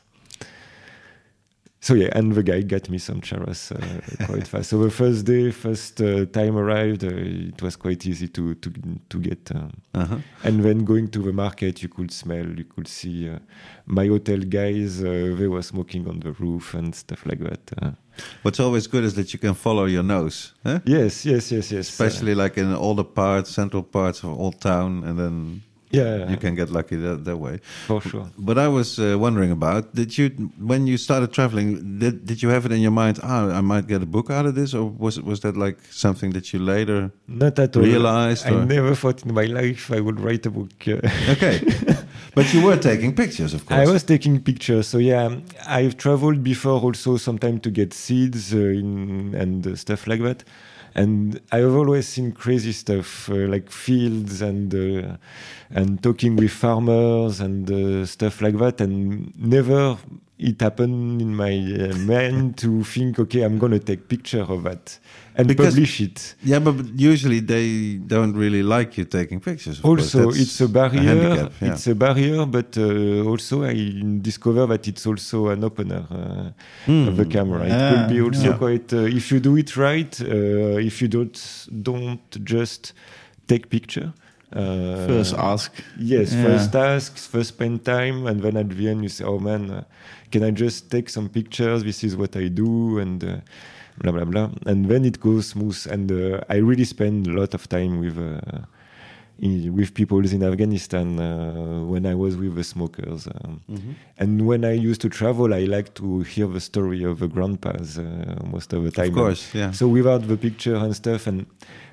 [1.88, 4.69] So yeah, and the guy got me some charas uh, quite fast.
[4.71, 7.10] So the first day, first uh, time arrived, uh,
[7.54, 8.69] it was quite easy to to
[9.12, 9.43] to get.
[9.56, 9.71] Um,
[10.02, 10.17] Uh-huh.
[10.47, 13.39] and then going to the market, you could smell, you could see uh,
[13.86, 17.63] my hotel guys, uh, they were smoking on the roof and stuff like that.
[17.82, 17.91] Uh,
[18.43, 20.80] What's always good is that you can follow your nose, huh?
[20.86, 21.89] yes, yes, yes, yes.
[21.89, 25.62] especially like in all the parts, central parts of Old Town, and then
[25.93, 27.60] Uh, yeah, you can get lucky that, that way.
[27.86, 28.30] for sure.
[28.38, 32.50] But I was uh, wondering about did you when you started traveling did did you
[32.50, 33.19] have it in your mind?
[33.23, 35.78] Ah, I might get a book out of this, or was it was that like
[35.89, 37.12] something that you later?
[37.28, 37.84] Not at all.
[37.84, 40.71] Realized I or- never thought in my life I would write a book.
[41.30, 41.60] Okay,
[42.36, 43.88] but you were taking pictures, of course.
[43.88, 45.30] I was taking pictures, so yeah,
[45.67, 50.43] I've traveled before also sometime to get seeds uh, in, and uh, stuff like that.
[50.95, 55.17] And I've always seen crazy stuff uh, like fields and uh,
[55.69, 58.82] and talking with farmers and uh, stuff like that.
[58.82, 59.97] And never
[60.39, 65.00] it happened in my uh, mind to think, okay, I'm gonna take picture of that
[65.36, 66.36] and Because- publish it.
[66.43, 69.80] Yeah, but usually they don't really like you taking pictures.
[69.84, 71.71] also it's a barrier handicap, yeah.
[71.73, 73.73] it's a barrier but uh, also i
[74.21, 76.52] discover that it's also an opener uh,
[76.86, 77.08] Hmm.
[77.10, 78.58] of the camera it Ah, could be also yeah.
[78.58, 81.38] quite uh, if you do it right uh, if you don't
[81.84, 82.93] don't just
[83.47, 84.13] take picture
[84.54, 85.71] uh, First ask.
[86.00, 86.43] yes Yeah.
[86.45, 89.84] first ask, first spend time and then at the end you say oh man uh,
[90.31, 93.37] can i just take some pictures this is what i do and uh,
[93.99, 97.53] blah blah blah and then it goes smooth and uh, i really spend a lot
[97.53, 98.59] of time with uh,
[99.39, 103.27] in, with people in Afghanistan uh, when I was with the smokers.
[103.27, 103.91] Um, Mm-hmm.
[104.17, 107.97] And when I used to travel, I like to hear the story of the grandpas
[107.97, 108.03] uh,
[108.45, 109.09] most of the time.
[109.09, 109.71] Of course, yeah.
[109.71, 111.45] So without the picture and stuff, and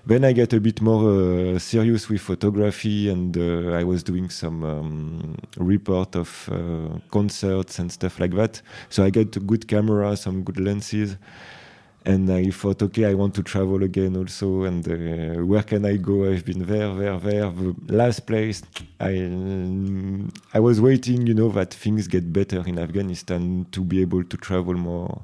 [0.06, 4.28] then I get a bit more uh, serious with photography, and uh, I was doing
[4.28, 8.60] some um, report of uh, concerts and stuff like that.
[8.90, 11.16] So I get a good camera, some good lenses,
[12.04, 15.96] and I thought, okay, I want to travel again also, and uh, where can I
[15.96, 16.30] go?
[16.30, 17.50] I've been there, there, there.
[17.50, 18.62] The last place,
[19.00, 24.02] I um, I was waiting, you know, that things get better in Afghanistan to be
[24.02, 25.22] able to travel more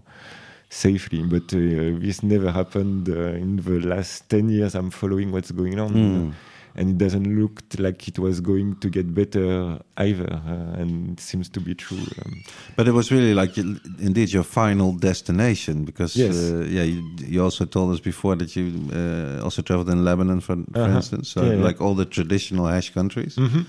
[0.71, 1.23] safely.
[1.23, 4.75] But uh, this never happened uh, in the last ten years.
[4.75, 5.91] I'm following what's going on.
[5.95, 6.33] Mm.
[6.77, 11.21] And it doesn't look like it was going to get better either, uh, and it
[11.21, 11.99] seems to be true.
[12.25, 12.33] Um,
[12.77, 13.59] But it was really like
[13.99, 16.37] indeed your final destination because Yes.
[16.37, 20.41] uh, yeah you, you also told us before that you uh, also traveled in Lebanon
[20.41, 20.97] for, for Uh-huh.
[20.97, 21.67] instance so Yeah, yeah.
[21.67, 23.65] like all the traditional hash countries Mhm.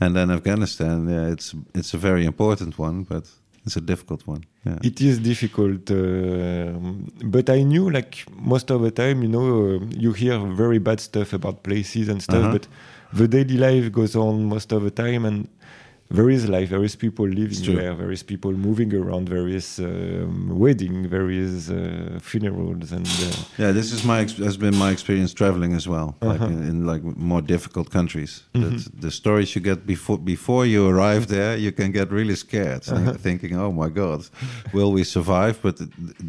[0.00, 3.24] and then Afghanistan yeah it's it's a very important one but
[3.66, 6.72] it's a difficult one yeah It is difficult, uh,
[7.34, 8.12] but I knew like
[8.52, 12.20] most of the time, you know, uh, you hear very bad stuff about places and
[12.28, 12.52] stuff, Uh-huh.
[12.56, 12.64] but
[13.20, 15.38] the daily life goes on most of the time, and
[16.08, 19.78] there is life, there is people living there, there is people moving around, there is
[19.80, 24.76] um, wedding, there is uh, funerals, and uh, yeah this is my ex- has been
[24.76, 26.46] my experience traveling as well Uh-huh.
[26.46, 28.62] in, in like more difficult countries Mhm.
[28.62, 32.82] that the stories you get before before you arrive there you can get really scared
[32.88, 33.14] Uh-huh.
[33.26, 34.20] thinking oh my god
[34.72, 35.76] will we survive but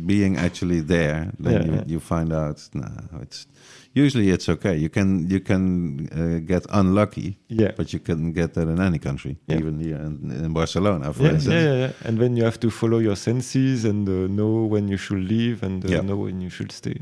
[0.06, 1.84] being actually there then Yeah, you, yeah.
[1.94, 2.88] you find out no
[3.22, 3.46] it's
[4.06, 5.64] usually it's okay you can you can
[6.20, 7.30] uh, get unlucky
[7.62, 7.72] yeah.
[7.78, 9.60] but you can get that in any country Yeah.
[9.60, 10.14] even here in,
[10.46, 12.08] in barcelona for Yeah, instance yeah, yeah, yeah.
[12.08, 15.58] And then you have to follow your senses and uh, know when you should leave
[15.68, 16.96] and uh, know when you should stay.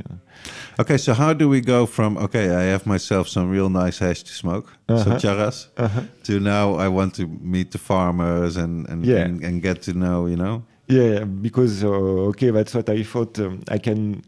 [0.80, 4.24] okay so how do we go from okay i have myself some real nice hash
[4.24, 5.18] to smoke so Uh-huh.
[5.24, 6.02] charas Uh-huh.
[6.28, 10.18] to now I want to meet the farmers and and, and and get to know
[10.32, 10.56] you know
[10.88, 13.40] Yeah, yeah, because uh, okay, that's what I thought.
[13.40, 14.22] Um, I can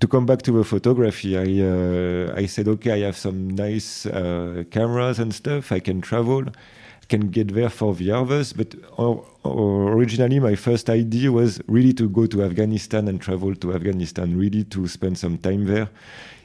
[0.00, 1.36] to come back to the photography.
[1.36, 5.72] I uh, I said okay, I have some nice uh, cameras and stuff.
[5.72, 8.52] I can travel, I can get there for the others.
[8.52, 13.74] But or originally, my first idea was really to go to Afghanistan and travel to
[13.74, 15.88] Afghanistan, really to spend some time there.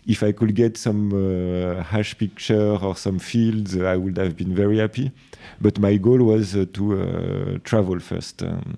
[0.08, 4.56] If I could get some uh, hash picture or some fields, I would have been
[4.56, 5.12] very happy.
[5.60, 8.42] But my goal was uh, to uh, travel first.
[8.42, 8.78] Um,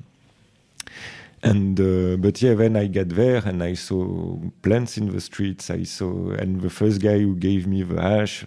[1.43, 5.69] and uh, but yeah, then I get there and I saw plants in the streets.
[5.69, 8.45] I saw, and the first guy who gave me the hash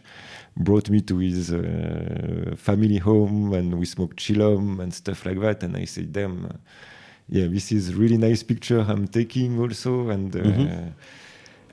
[0.57, 5.63] brought me to his uh, family home, and we smoked chillum and stuff like that.
[5.63, 6.49] And I said, "Damn, uh,
[7.29, 10.93] yeah, this is really nice picture I'm taking also." And uh, Mhm.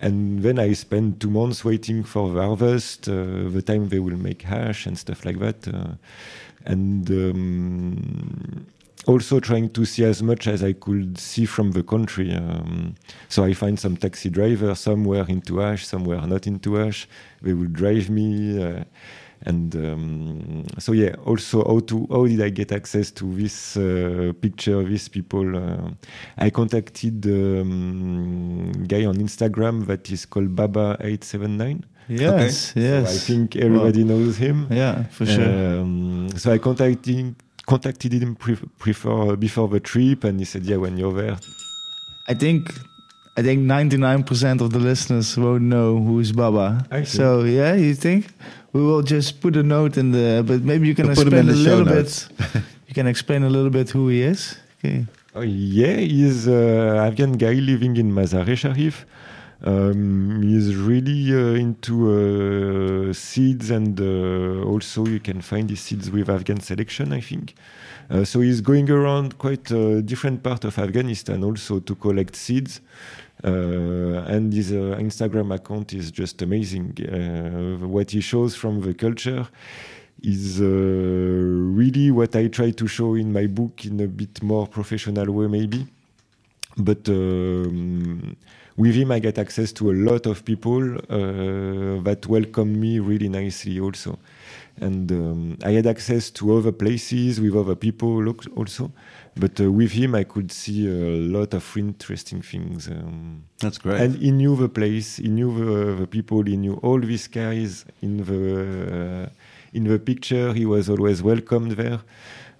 [0.01, 4.17] and then I spend two months waiting for the harvest, uh, the time they will
[4.17, 5.93] make hash and stuff like that, uh,
[6.65, 8.65] and um,
[9.05, 12.33] also trying to see as much as I could see from the country.
[12.33, 12.95] Um,
[13.29, 17.07] so I find some taxi driver somewhere into hash, somewhere not into hash.
[17.41, 18.63] They will drive me.
[18.63, 18.83] Uh,
[19.45, 24.31] and um, so yeah also how to how did i get access to this uh,
[24.39, 25.89] picture these people uh,
[26.37, 33.09] i contacted um, guy on instagram that is called baba879 Yes, yes.
[33.09, 35.43] so i think everybody knows him Yeah, for sure.
[35.43, 37.35] um, so i contacted
[37.65, 41.37] contacted him pre- prefer, before the trip and he said yeah when you're there
[42.27, 42.73] I think
[43.35, 46.85] I think 99% of the listeners won't know who's Baba.
[47.05, 48.27] So yeah, you think
[48.73, 51.53] we will just put a note in there, but maybe you can We'll explain a
[51.53, 52.27] little notes.
[52.27, 54.55] bit you can explain a little bit who he is.
[54.77, 55.07] Okay.
[55.35, 59.03] Oh, yeah, he's an uh, Afghan guy living in Mazar-e Sharif.
[59.65, 62.11] Um, he's really uh, into
[63.09, 67.55] uh, seeds, and uh, also you can find his seeds with Afghan selection, I think.
[68.09, 72.81] Uh, so he's going around quite a different part of Afghanistan also to collect seeds.
[73.43, 76.93] Uh, and his uh, Instagram account is just amazing.
[77.81, 79.47] What he shows from the culture
[80.21, 85.31] is really what I try to show in my book in a bit more professional
[85.33, 85.85] way, maybe.
[86.77, 88.35] But um,
[88.75, 93.29] with him, I get access to a lot of people uh, that welcome me really
[93.29, 94.17] nicely, also.
[94.81, 98.91] And um, I had access to other places with other people also.
[99.35, 102.87] But uh, with him, I could see a lot of interesting things.
[102.87, 104.01] Um, That's great.
[104.01, 107.85] and he knew the place, he knew the, the people, he knew all these guys
[108.01, 109.29] in the uh,
[109.73, 110.53] in the picture.
[110.53, 111.99] He was always welcomed there.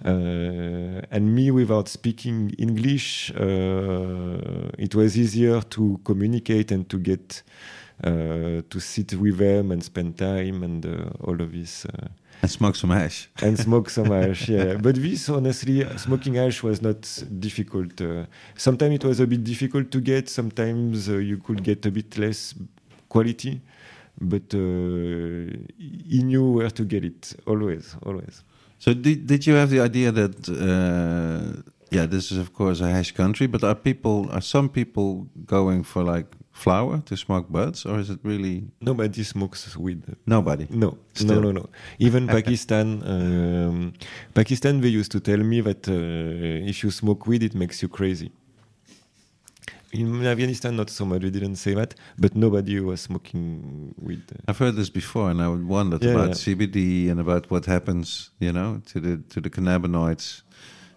[0.05, 7.41] Uh, and me, without speaking English, uh, it was easier to communicate and to get
[8.03, 11.85] uh, to sit with them and spend time and uh, all of this.
[11.85, 12.07] Uh,
[12.41, 13.29] and smoke some hash.
[13.41, 14.49] and smoke some hash.
[14.49, 17.01] Yeah, but this honestly, smoking hash was not
[17.39, 18.01] difficult.
[18.01, 20.27] Uh, sometimes it was a bit difficult to get.
[20.27, 22.53] Sometimes uh, you could get a bit less
[23.07, 23.61] quality,
[24.19, 24.57] but uh,
[25.77, 27.33] he knew where to get it.
[27.47, 28.43] Always, always.
[28.83, 32.89] So did, did you have the idea that uh, yeah, this is of course a
[32.89, 35.09] hash country, but are people are some people
[35.45, 40.01] going for like flower to smoke buds, or is it really Nobody smokes weed.
[40.25, 40.67] nobody?
[40.69, 41.35] No, Still.
[41.35, 41.69] no, no, no.
[41.99, 43.93] Even Pakistan, um,
[44.33, 47.87] Pakistan, they used to tell me that uh, if you smoke weed, it makes you
[47.87, 48.31] crazy.
[49.93, 51.21] In Afghanistan, not so much.
[51.21, 54.23] They didn't say that, but nobody was smoking weed.
[54.47, 56.33] I've heard this before, and I wondered Yeah, about yeah.
[56.55, 60.41] CBD and about what happens, you know, to the to the cannabinoids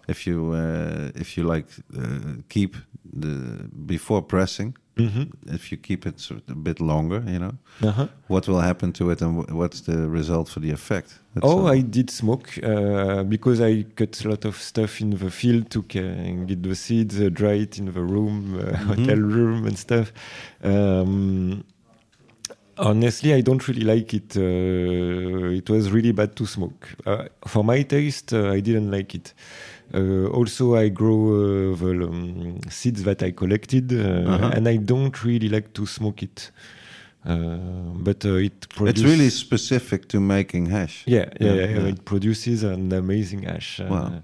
[0.07, 2.75] if you uh, if you like uh, keep
[3.13, 5.53] the before pressing, Mm-hmm.
[5.55, 8.07] if you keep it a bit longer, you know, Uh-huh.
[8.27, 11.19] what will happen to it and what's the result for the effect?
[11.33, 11.67] That's Oh, all.
[11.67, 15.81] I did smoke uh, because I cut a lot of stuff in the field to
[15.83, 20.11] get the seeds, uh, dry it in the room, uh, hotel room, and stuff.
[20.63, 21.63] Um,
[22.77, 24.35] honestly, I don't really like it.
[24.37, 26.87] Uh, it was really bad to smoke.
[27.05, 29.33] Uh, for my taste, uh, I didn't like it.
[29.93, 34.51] Uh, also, I grow uh, the um, seeds that I collected, uh, Uh-huh.
[34.55, 36.51] and I don't really like to smoke it.
[37.25, 37.57] Uh,
[37.95, 41.03] but uh, it it's really specific to making hash.
[41.07, 41.87] yeah, yeah, Yeah, yeah.
[41.87, 43.79] It produces an amazing ash.
[43.79, 44.23] Uh, Wow.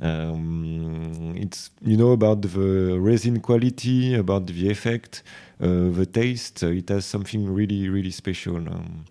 [0.00, 5.22] um, it's you know about the resin quality, about the effect,
[5.60, 6.62] uh, the taste.
[6.62, 8.56] Uh, it has something really, really special.
[8.56, 9.04] Um,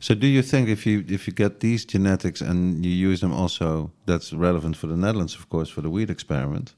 [0.00, 3.32] So, do you think if you if you get these genetics and you use them
[3.32, 6.74] also, that's relevant for the Netherlands, of course, for the weed experiment,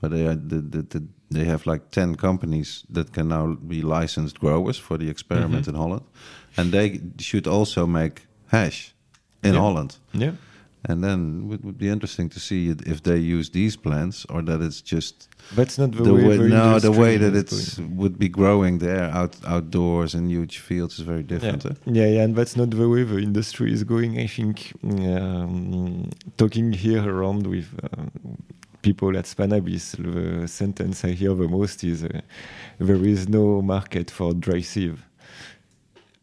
[0.00, 3.82] where they are the, the, the, they have like ten companies that can now be
[3.82, 5.70] licensed growers for the experiment Mm-hmm.
[5.70, 6.02] in Holland,
[6.56, 8.94] and they should also make hash
[9.42, 9.60] in Yeah.
[9.60, 9.96] Holland.
[10.12, 10.32] yeah,
[10.84, 14.62] And then it would be interesting to see if they use these plants or that
[14.62, 16.24] it's just that's not the, the way.
[16.28, 17.96] way, the no the way that that is it's going.
[17.96, 21.64] would be growing there out outdoors in huge fields is very different.
[21.64, 21.70] Yeah.
[21.70, 21.74] eh?
[21.86, 24.18] yeah, yeah, and that's not the way the industry is going.
[24.18, 28.04] I think um, talking here around with uh,
[28.80, 32.20] people at Spannabis, the sentence I hear the most is uh,
[32.78, 35.04] there is no market for dry sieve.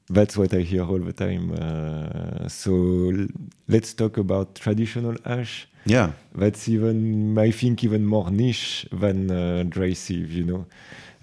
[0.10, 1.51] That's what I hear all the time.
[1.51, 2.72] Uh, so
[3.68, 5.68] let's talk about traditional ash.
[5.86, 6.12] Yeah.
[6.34, 10.66] That's even, I think, even more niche than uh, dry sieve, you know.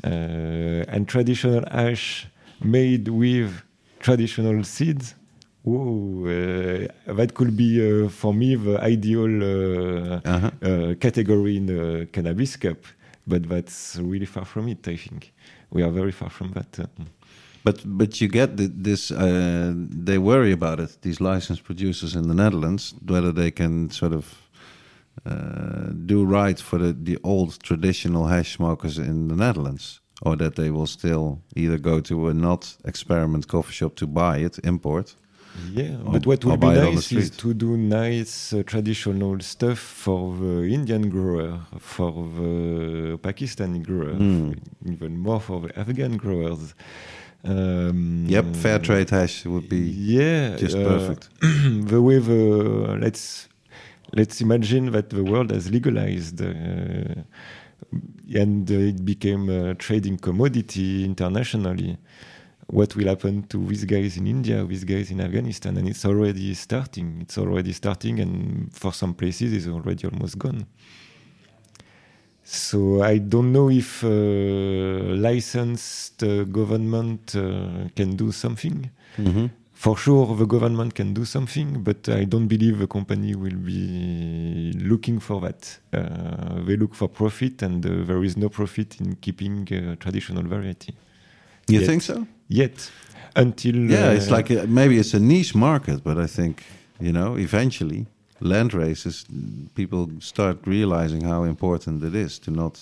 [0.03, 2.27] Uh, and traditional ash
[2.63, 3.63] made with
[4.01, 5.15] traditional seeds.
[5.63, 10.51] Whoa, uh, that could be uh, for me the ideal uh, Uh-huh.
[10.63, 12.77] uh, category in cannabis cup
[13.27, 14.87] but that's really far from it.
[14.87, 15.33] I think
[15.71, 16.79] we are very far from that.
[17.65, 19.11] But but you get the, this.
[19.11, 19.73] Uh,
[20.05, 20.99] they worry about it.
[21.01, 24.25] These licensed producers in the Netherlands, whether they can sort of
[25.27, 30.55] uh, do right for the the old traditional hash smokers in the Netherlands, or that
[30.55, 35.17] they will still either go to a not experiment coffee shop to buy it, import.
[35.73, 38.53] Yeah, Or- but what would be buy it on the nice is to do nice
[38.53, 44.57] uh, traditional stuff for the Indian grower, for the Pakistani grower, Mm.
[44.93, 46.75] even more for the Afghan growers.
[47.45, 51.29] Um, Yep, fair trade hash would be yeah, just uh, perfect.
[51.41, 53.49] the way the let's
[54.15, 57.23] let's imagine that the world has legalized uh,
[58.35, 61.99] and it became a trading commodity internationally.
[62.67, 65.77] What will happen to these guys in India, these guys in Afghanistan?
[65.77, 67.19] And it's already starting.
[67.21, 70.67] It's already starting, and for some places, it's already almost gone.
[72.45, 74.09] So I don't know if uh,
[75.17, 78.91] licensed uh, government uh, can do something.
[79.19, 79.51] Mhm.
[79.75, 84.73] For sure, the government can do something, but I don't believe the company will be
[84.79, 85.79] looking for that.
[85.93, 90.43] Uh, they look for profit, and uh, there is no profit in keeping uh, traditional
[90.45, 90.95] variety
[91.69, 91.87] You Yet.
[91.87, 92.27] think so?
[92.49, 92.91] yet.
[93.37, 96.63] Until Yeah, it's like a, maybe it's a niche market, but I think
[97.01, 98.07] you know eventually
[98.45, 99.25] land races
[99.75, 102.75] people start realizing how important it is to not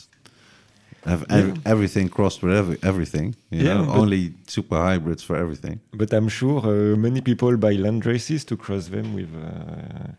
[1.05, 1.73] have ev- Yeah.
[1.73, 3.35] everything crossed with every, everything.
[3.51, 5.81] You Yeah, know, only super hybrids for everything.
[5.93, 10.13] But I'm sure uh, many people buy land races to cross them with uh,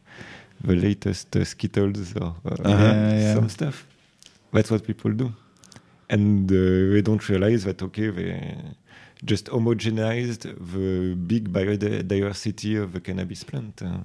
[0.67, 2.33] the latest uh, Skittles or
[2.65, 3.33] uh, yeah.
[3.35, 3.75] some stuff.
[4.53, 5.27] That's what people do.
[6.09, 6.55] And uh,
[6.93, 8.55] they don't realize that, okay, they
[9.25, 10.41] just homogenized
[10.73, 13.81] the big biodiversity of the cannabis plant.
[13.81, 14.03] Uh,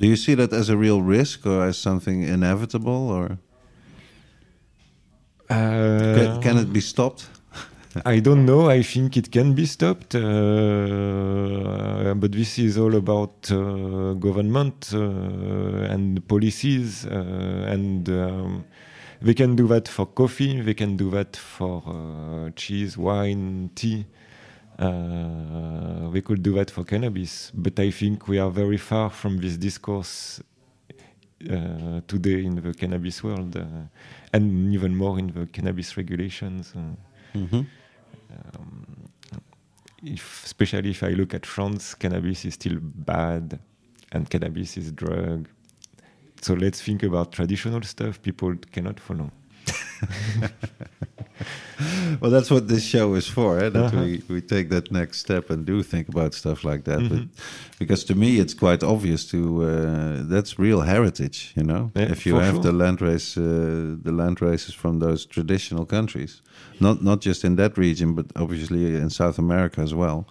[0.00, 3.38] Do you see that as a real risk or as something inevitable, or
[5.48, 7.28] can, can it be stopped?
[8.06, 8.70] I don't know.
[8.70, 10.20] I think it can be stopped, uh,
[12.16, 15.00] but this is all about uh, government uh,
[15.92, 18.64] and policies, uh, and um,
[19.20, 20.62] they can do that for coffee.
[20.62, 24.06] They can do that for uh, cheese, wine, tea.
[24.80, 29.38] Uh, we could do that for cannabis, but I think we are very far from
[29.38, 30.40] this discourse
[31.50, 33.64] uh, today in the cannabis world, uh,
[34.32, 36.72] and even more in the cannabis regulations.
[36.74, 36.96] Uh,
[37.38, 37.66] Mhm.
[40.02, 43.58] if, especially if I look at France, cannabis is still bad,
[44.12, 45.46] and cannabis is drug.
[46.40, 49.30] So let's think about traditional stuff people cannot follow.
[52.20, 53.58] Well, that's what this show is for.
[53.58, 53.70] Eh?
[53.70, 54.02] That Uh-huh.
[54.02, 56.98] we, we take that next step and do think about stuff like that.
[57.08, 57.28] But Mhm.
[57.78, 61.52] because to me, it's quite obvious to uh, that's real heritage.
[61.56, 62.62] You know, Yeah, if you have sure.
[62.62, 66.42] the land race, uh, the land races from those traditional countries,
[66.78, 70.24] not not just in that region, but obviously in South America as well.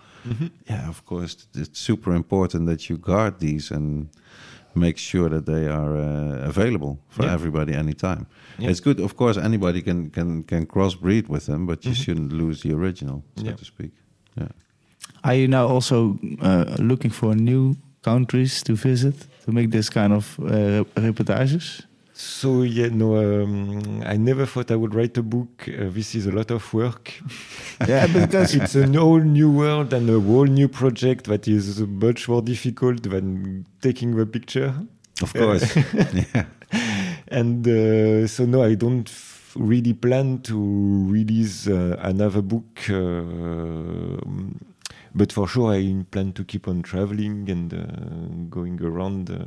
[0.70, 4.10] Yeah, of course, it's super important that you guard these and
[4.74, 7.34] make sure that they are uh, available for Yeah.
[7.34, 8.26] everybody anytime.
[8.59, 8.70] Yeah.
[8.72, 9.39] It's good, of course.
[9.39, 12.03] Anybody can can can crossbreed with them, but you Mhm.
[12.03, 13.55] shouldn't lose the original, so Yeah.
[13.57, 13.91] to speak.
[14.38, 14.47] Yeah.
[15.24, 19.15] Are you now also uh, looking for new countries to visit
[19.45, 21.82] to make this kind of uh, rep- reportages?
[22.20, 25.70] So yeah, no, um, I never thought I would write a book.
[25.70, 27.13] Uh, this is a lot of work.
[27.88, 32.28] yeah, because it's a whole new world and a whole new project that is much
[32.28, 34.74] more difficult than taking the picture.
[35.22, 35.74] Of course.
[36.34, 36.43] yeah.
[37.30, 39.11] and uh, so no i don't
[39.55, 44.22] really plan to release uh, another book uh,
[45.15, 49.43] but for sure i plan to keep on traveling and uh, going around uh,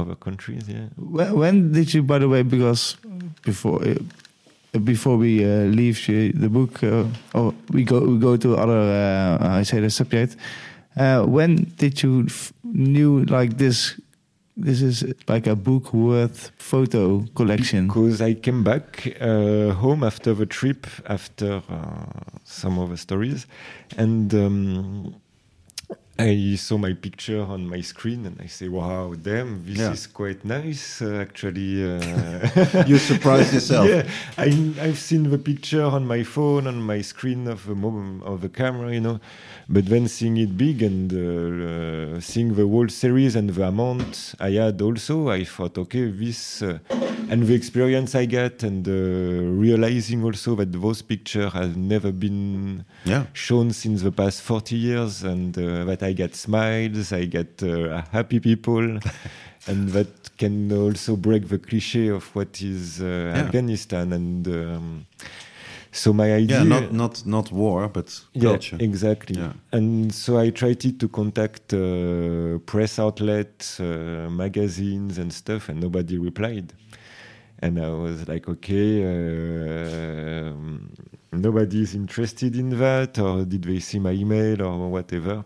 [0.00, 0.86] other countries yeah
[1.16, 2.96] when, when did you, by the way, because
[3.42, 3.94] before uh,
[4.92, 8.78] before we uh, leave the the book, uh, or we go we go to other
[8.78, 10.36] uh, I say the subject.
[10.96, 12.26] Uh, when did you
[12.64, 13.78] knew like this?
[14.56, 17.86] This is like a book worth photo collection.
[17.86, 20.86] because i came back uh, home after the trip
[21.16, 22.04] after uh,
[22.44, 23.46] some of the stories
[23.96, 25.14] and um,
[26.20, 29.92] I saw my picture on my screen and I say, "Wow, damn, this Yeah.
[29.92, 33.86] is quite nice, uh, actually." Uh, You surprised yourself.
[33.90, 34.02] Yeah,
[34.36, 34.48] I,
[34.86, 37.74] I've seen the picture on my phone, on my screen of the
[38.30, 39.18] of the camera, you know,
[39.68, 41.20] but then seeing it big and uh,
[42.16, 46.62] uh, seeing the whole series and the amount I had also, I thought, okay, this
[46.62, 46.78] uh,
[47.30, 52.84] and the experience I get and uh, realizing also that those pictures have never been
[53.04, 53.24] Yeah.
[53.32, 58.02] shown since the past 40 years and uh, that I get smiles, I get uh,
[58.12, 58.98] happy people,
[59.68, 64.46] and that can also break the cliche of what is uh, Afghanistan and.
[64.48, 65.06] Um,
[65.92, 68.08] so my idea, yeah, not not not war, but
[68.40, 68.76] culture.
[68.78, 69.36] Exactly.
[69.36, 69.52] Yeah.
[69.72, 76.16] And so I tried to contact uh, press outlets, uh, magazines, and stuff, and nobody
[76.16, 76.72] replied.
[77.62, 80.52] And I was like, okay, uh,
[81.32, 85.44] nobody is interested in that, or did they see my email or whatever?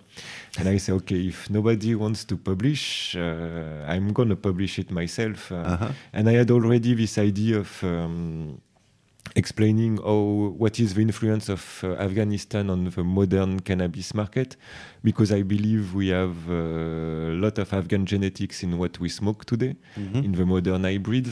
[0.58, 5.50] And I say, okay, if nobody wants to publish, uh, I'm gonna publish it myself.
[5.50, 5.90] Uh, -huh.
[6.12, 7.82] And I had already this idea of.
[7.82, 8.58] Um,
[9.36, 14.56] explaining how what is the influence of uh, Afghanistan on the modern cannabis market,
[15.02, 19.44] because I believe we have uh, a lot of Afghan genetics in what we smoke
[19.44, 20.24] today, mm-hmm.
[20.24, 21.28] in the modern hybrid.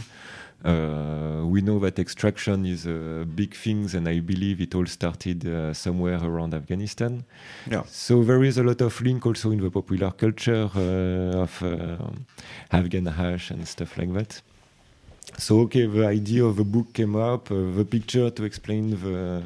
[0.64, 5.46] Uh, we know that extraction is a big thing, and I believe it all started
[5.46, 7.24] uh, somewhere around Afghanistan.
[7.70, 7.82] Yeah.
[7.86, 11.96] So there is a lot of link also in the popular culture uh, of uh,
[12.70, 14.42] Afghan hash and stuff like that
[15.38, 19.42] so okay, the idea of the book came up, uh, the picture to explain the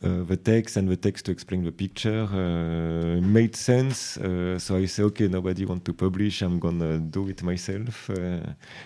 [0.00, 4.16] the text and the text to explain the picture uh, made sense.
[4.16, 6.42] Uh, so I say, okay, nobody want to publish.
[6.42, 8.40] I'm gonna do it myself uh,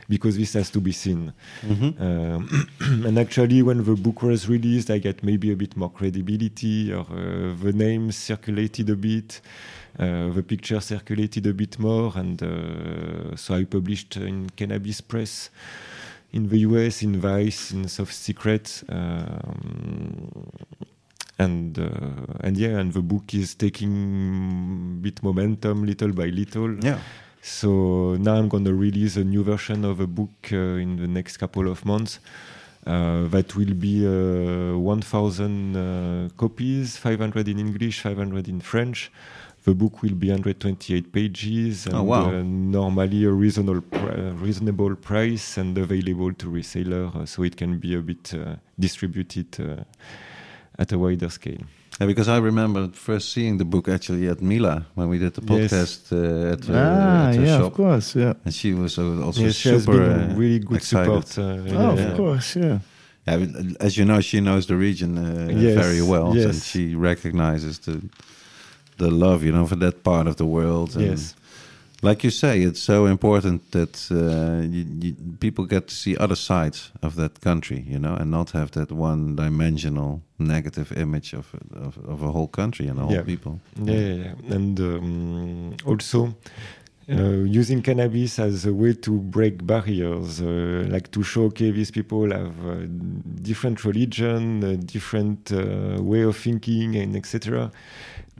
[0.09, 1.33] because this has to be seen.
[1.63, 2.03] Mm-hmm.
[2.03, 2.69] Um,
[3.07, 7.07] and actually, when the book was released, I get maybe a bit more credibility, or
[7.11, 9.41] uh, the name circulated a bit.
[9.99, 12.41] the picture circulated a bit more, and
[13.39, 15.51] so I published in Cannabis Press
[16.33, 20.31] in the US, in Vice, in Soft Secret, um,
[21.45, 26.77] and uh, and yeah, and the book is taking bit momentum little by little.
[26.83, 26.99] Yeah.
[27.43, 31.09] So now I'm going to release a new version of a book uh, in the
[31.09, 32.21] next couple of months.
[32.85, 39.13] Uh, that will be uh, 1,000 uh, copies, 500 in English, 500 in French.
[39.65, 42.27] The book will be 128 pages and oh, wow.
[42.27, 47.95] uh, normally a reasonable pr reasonable price and available to reseller, so it can be
[47.95, 49.85] a bit uh, distributed uh,
[50.79, 51.65] at a wider scale.
[52.01, 55.43] Yeah, because I remember first seeing the book actually at Mila when we did the
[55.43, 56.13] podcast yes.
[56.13, 57.67] uh, at, uh, ah, at her yeah, shop.
[57.67, 58.33] of course, yeah.
[58.45, 61.27] And she was also yeah, super uh, really good excited.
[61.27, 61.39] support.
[61.39, 62.03] Uh, oh, yeah.
[62.03, 62.79] of course, yeah.
[63.27, 63.47] Yeah,
[63.79, 66.45] as you know, she knows the region uh, yes, very well, yes.
[66.47, 68.03] and she recognizes the
[68.97, 70.97] the love, you know, for that part of the world.
[70.97, 71.35] And yes.
[72.05, 76.35] Like you say, it's so important that uh, you, you, people get to see other
[76.35, 81.99] sides of that country, you know, and not have that one-dimensional negative image of, of,
[82.05, 83.23] of a whole country and a whole yeah.
[83.23, 83.61] people.
[83.81, 84.55] Yeah, yeah, yeah.
[84.55, 86.35] and um, also
[87.09, 91.91] uh, using cannabis as a way to break barriers, uh, like to show, okay, these
[91.91, 92.87] people have uh,
[93.43, 97.71] different religion, different uh, way of thinking, and etc.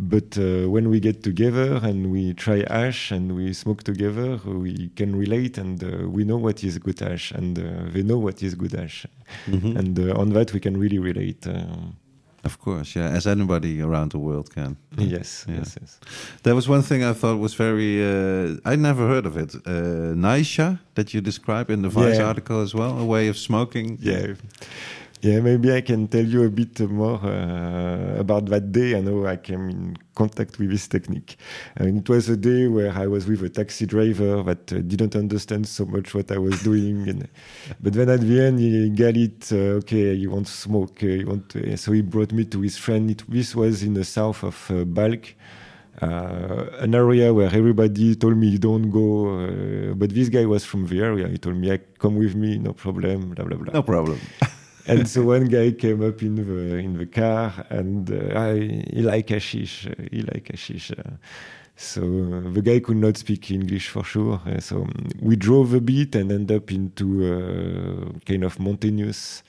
[0.03, 4.91] But uh, when we get together and we try ash and we smoke together, we
[4.97, 8.43] can relate and uh, we know what is good ash and uh, they know what
[8.43, 9.07] is good ash.
[9.47, 9.77] Mm-hmm.
[9.77, 11.47] And uh, on that, we can really relate.
[11.47, 11.67] Uh.
[12.45, 14.77] Of course, yeah, as anybody around the world can.
[14.99, 15.59] Yes, yeah.
[15.59, 16.01] yes, yes.
[16.43, 19.55] There was one thing I thought was very, uh, I never heard of it.
[19.55, 22.27] Uh, Naisha, that you describe in the Vice yeah.
[22.27, 23.99] article as well, a way of smoking.
[24.01, 24.35] Yeah.
[25.23, 29.25] Yeah, maybe I can tell you a bit more uh, about that day and how
[29.25, 31.37] I came in contact with this technique.
[31.77, 35.15] And it was a day where I was with a taxi driver that uh, didn't
[35.15, 37.09] understand so much what I was doing.
[37.13, 37.29] And,
[37.81, 39.53] but then at the end, he got it.
[39.53, 41.01] Uh, okay, you want to smoke?
[41.05, 41.55] Uh, you want?
[41.77, 43.09] So he brought me to his friend.
[43.09, 45.37] It, this was in the south of uh, Balkh.
[46.01, 50.89] Uh, an area where everybody told me don't go, uh, but this guy was from
[50.89, 51.29] the area.
[51.29, 53.73] He told me, "Come with me, no problem." Blah blah blah.
[53.73, 54.19] No problem.
[54.87, 59.03] and so one guy came up in the in the car and uh, I, he
[59.03, 60.91] like hashish, uh, he like hashish.
[60.91, 61.17] Uh,
[61.77, 64.41] so uh, the guy could not speak English for sure.
[64.47, 64.87] Uh, so
[65.21, 69.43] we drove a bit and ended up into a kind of mountainous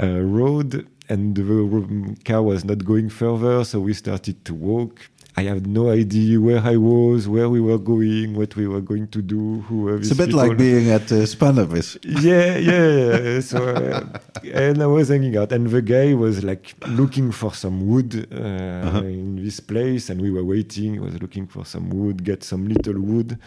[0.00, 3.64] uh, road, and the car was not going further.
[3.64, 7.78] So we started to walk I had no idea where I was, where we were
[7.78, 10.40] going, what we were going to do, who It's a bit people.
[10.40, 11.96] like being at uh, Spannabis.
[12.02, 13.38] yeah, yeah.
[13.38, 14.18] so, uh,
[14.52, 18.36] and I was hanging out, and the guy was like looking for some wood uh,
[18.36, 19.02] uh-huh.
[19.04, 20.94] in this place, and we were waiting.
[20.94, 23.38] He was looking for some wood, get some little wood,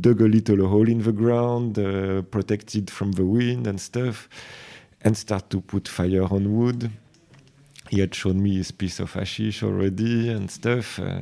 [0.00, 4.28] dug a little hole in the ground, uh, protected from the wind and stuff,
[5.02, 6.90] and start to put fire on wood
[7.92, 10.98] he had shown me his piece of hashish already and stuff.
[10.98, 11.20] Uh,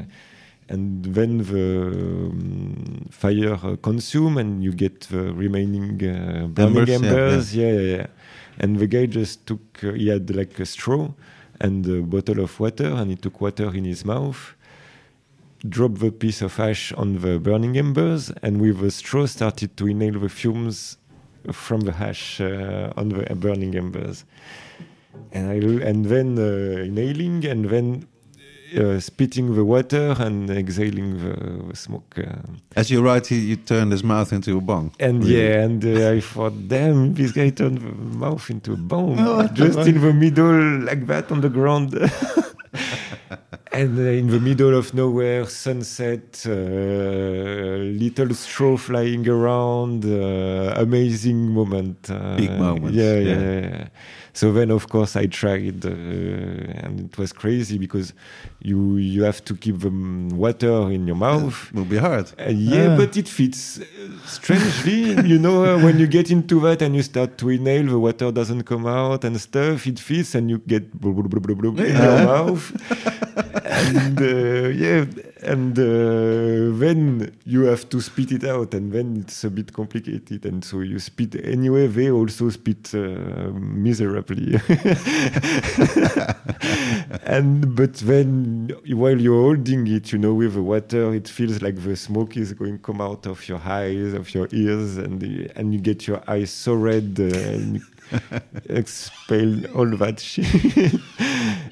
[0.69, 6.91] and then the um, fire uh, consume and you get the remaining uh, burning embers,
[6.91, 7.57] embers.
[7.57, 7.81] Yeah, yeah.
[7.81, 8.07] yeah, yeah,
[8.61, 11.11] And the guy just took, uh, he had like a straw
[11.61, 14.55] and a bottle of water and he took water in his mouth
[15.69, 19.87] dropped the piece of ash on the burning embers, and with a straw started to
[19.87, 20.97] inhale the fumes
[21.53, 24.25] from the ash uh, on the burning embers.
[25.33, 25.55] And I
[25.89, 28.07] and then uh, inhaling, and then
[28.77, 32.15] uh, spitting the water and exhaling the, the smoke.
[32.19, 32.37] Uh.
[32.77, 34.93] As you write, he, you turned his mouth into a bong.
[35.01, 35.37] And Really?
[35.49, 39.47] yeah, and uh, I thought, damn, this guy turned the mouth into a bong, Oh,
[39.49, 41.95] just in the middle, like that on the ground.
[43.73, 51.51] and uh, in the middle of nowhere, sunset, uh, little straw flying around, uh, amazing
[51.51, 52.03] moment.
[52.37, 53.61] Peak moment, Yeah, yeah, yeah.
[53.61, 53.89] yeah.
[54.41, 55.91] So then, of course, I tried, uh,
[56.85, 58.09] and it was crazy because
[58.71, 61.57] you you have to keep the mm, water in your mouth.
[61.69, 62.27] It will be hard.
[62.39, 62.97] Uh, yeah, Ah.
[63.01, 63.63] but it fits.
[63.81, 63.85] Uh,
[64.39, 65.01] Strangely,
[65.33, 68.29] you know, uh, when you get into that and you start to inhale, the water
[68.33, 69.87] doesn't come out and stuff.
[69.87, 72.65] It fits, and you get blah, blah, blah, blah, blah, in your mouth.
[73.67, 75.05] and uh, yeah,
[75.43, 80.45] and uh, then you have to spit it out, and then it's a bit complicated.
[80.45, 81.87] And so you spit anyway.
[81.87, 84.61] They also spit uh, miserably.
[87.25, 91.83] and but then while you're holding it, you know, with the water, it feels like
[91.83, 95.23] the smoke is going to come out of your eyes, of your ears, and
[95.57, 97.83] and you get your eyes so red uh, and
[98.69, 101.01] expel all that shit.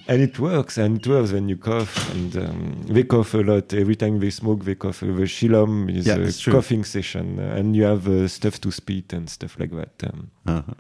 [0.09, 2.11] And it works, and it works when you cough.
[2.15, 4.65] And um, they cough a lot every time they smoke.
[4.65, 5.01] They cough.
[5.01, 6.55] The chillum is Yeah, a true.
[6.55, 9.95] coughing session, uh, and you have uh, stuff to spit and stuff like that.
[10.09, 10.73] Um, Uh-huh.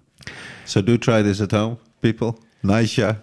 [0.64, 2.38] So do try this at home, people.
[2.64, 3.18] Naisha,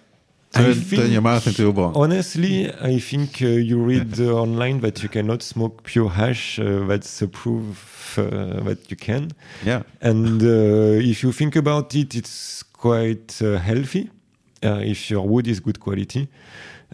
[0.53, 1.93] I turn, think- turn your mouth into a bong.
[1.95, 6.59] Honestly, I think uh, you read uh, online that you cannot smoke pure hash.
[6.59, 9.31] Uh, that's a proof uh, that you can.
[9.65, 9.81] Yeah.
[10.01, 14.14] And uh, if you think about it, it's quite uh, healthy uh,
[14.65, 16.27] if your wood is good quality.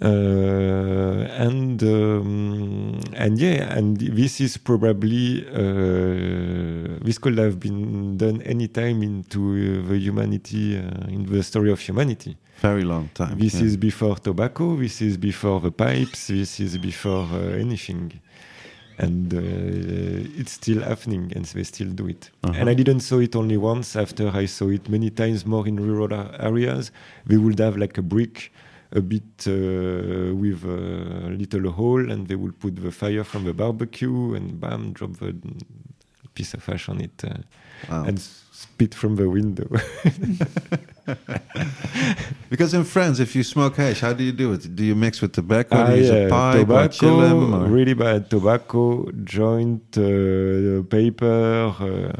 [0.01, 8.41] Uh, and um, and yeah, and this is probably uh, this could have been done
[8.43, 12.36] anytime into uh, the humanity uh, in the story of humanity.
[12.61, 13.38] Very long time.
[13.38, 13.65] This yeah.
[13.65, 14.76] is before tobacco.
[14.78, 16.28] This is before the pipes.
[16.28, 18.19] This is before uh, anything,
[19.02, 22.30] and uh, it's still happening, and they still do it.
[22.43, 22.54] Uh-huh.
[22.58, 23.95] And I didn't saw it only once.
[23.95, 26.91] After I saw it many times more in rural areas,
[27.26, 28.52] they would have like a brick,
[28.91, 33.54] a bit uh, with a little hole, and they would put the fire from the
[33.54, 35.36] barbecue, and bam, drop the
[36.34, 37.38] piece of ash on it, uh,
[37.89, 38.03] Wow.
[38.05, 39.67] and spit from the window.
[42.49, 44.75] Because in France, if you smoke hash, how do you do it?
[44.75, 45.77] Do you mix with tobacco?
[45.77, 47.53] Ah, use yeah, a pipe or tobacco, chillum?
[47.53, 51.73] Or really bad tobacco, joint, uh, paper.
[51.79, 52.11] Uh,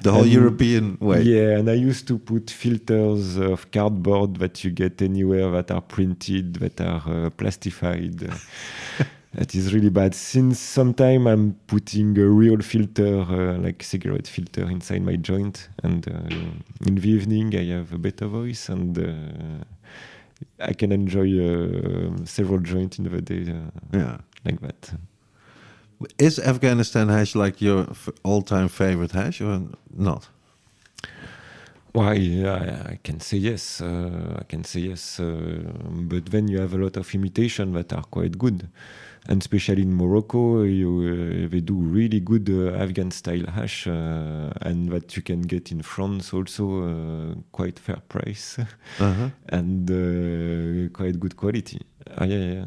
[0.00, 1.22] the whole European way?
[1.22, 5.82] Yeah, and I used to put filters of cardboard that you get anywhere that are
[5.82, 8.18] printed, that are uh, plastified.
[9.34, 10.14] that is really bad.
[10.14, 16.06] Since sometime I'm putting a real filter, uh, like cigarette filter, inside my joint, and
[16.08, 18.98] uh, in the evening I have a better voice and.
[18.98, 19.64] Uh,
[20.58, 24.18] I can enjoy uh, several joints in the day uh, Yeah.
[24.44, 24.90] like that.
[26.18, 29.60] Is Afghanistan hash like your f- all-time favorite hash or
[29.94, 30.28] not?
[31.92, 32.14] Why?
[32.14, 33.80] Yeah, I can say yes.
[33.82, 35.20] Uh, I can say yes.
[35.20, 35.72] Uh,
[36.08, 38.68] but then you have a lot of imitation that are quite good,
[39.28, 40.90] and especially in Morocco, you,
[41.46, 45.70] uh, they do really good uh, Afghan style hash, uh, and that you can get
[45.70, 48.58] in France also uh, quite fair price
[48.98, 49.28] Uh-huh.
[49.48, 51.80] and uh, quite good quality.
[52.18, 52.64] Ah, yeah, yeah.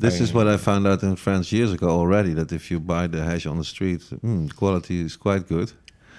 [0.00, 2.34] This I- is what I found out in France years ago already.
[2.34, 5.70] That if you buy the hash on the street, mm, quality is quite good.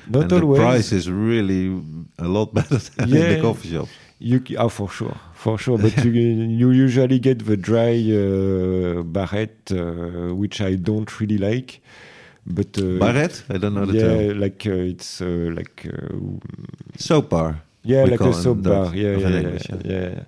[0.07, 0.59] Not and always.
[0.59, 1.81] the price is really
[2.19, 3.87] a lot better than in the coffee shop.
[4.19, 5.77] You oh, for sure, for sure.
[5.77, 6.11] But you
[6.61, 11.81] you usually get the dry uh, barrette, uh, which I don't really like.
[12.45, 13.43] But uh, Barrette?
[13.49, 14.39] I don't know the yeah, term.
[14.39, 16.17] like uh, it's uh, like uh,
[16.97, 17.61] Soap bar.
[17.83, 18.93] yeah, like a soap bar.
[18.93, 20.09] Yeah, yeah, yeah, English, yeah, yeah.
[20.09, 20.23] yeah.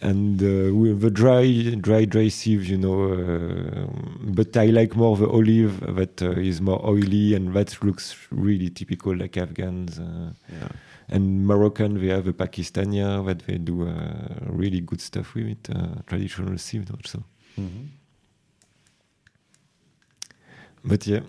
[0.00, 3.12] And uh, with the dry, dry, dry sieve, you know.
[3.12, 3.86] Uh,
[4.20, 8.70] but I like more the olive that uh, is more oily and that looks really
[8.70, 9.98] typical like Afghans.
[9.98, 10.68] Uh, Yeah.
[11.08, 13.94] And Moroccan, they have a Pakistania that they do uh,
[14.46, 17.24] really good stuff with it, uh, traditional sieve also.
[17.56, 17.88] Mhm.
[20.84, 21.20] But yeah,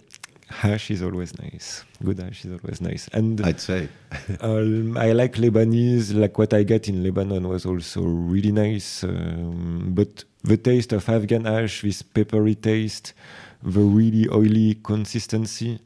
[0.50, 1.84] hash is always nice.
[2.04, 3.08] Good hash is always nice.
[3.14, 3.90] And I'd say.
[4.42, 9.04] um, I like Lebanese, like what I get in Lebanon was also really nice.
[9.04, 13.14] Um, but the taste of Afghan hash, this peppery taste,
[13.64, 15.80] the really oily consistency,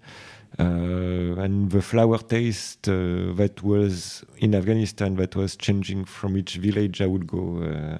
[0.60, 6.58] Uh, and the flower taste uh, that was in Afghanistan that was changing from each
[6.58, 7.64] village I would go.
[7.64, 7.97] Uh,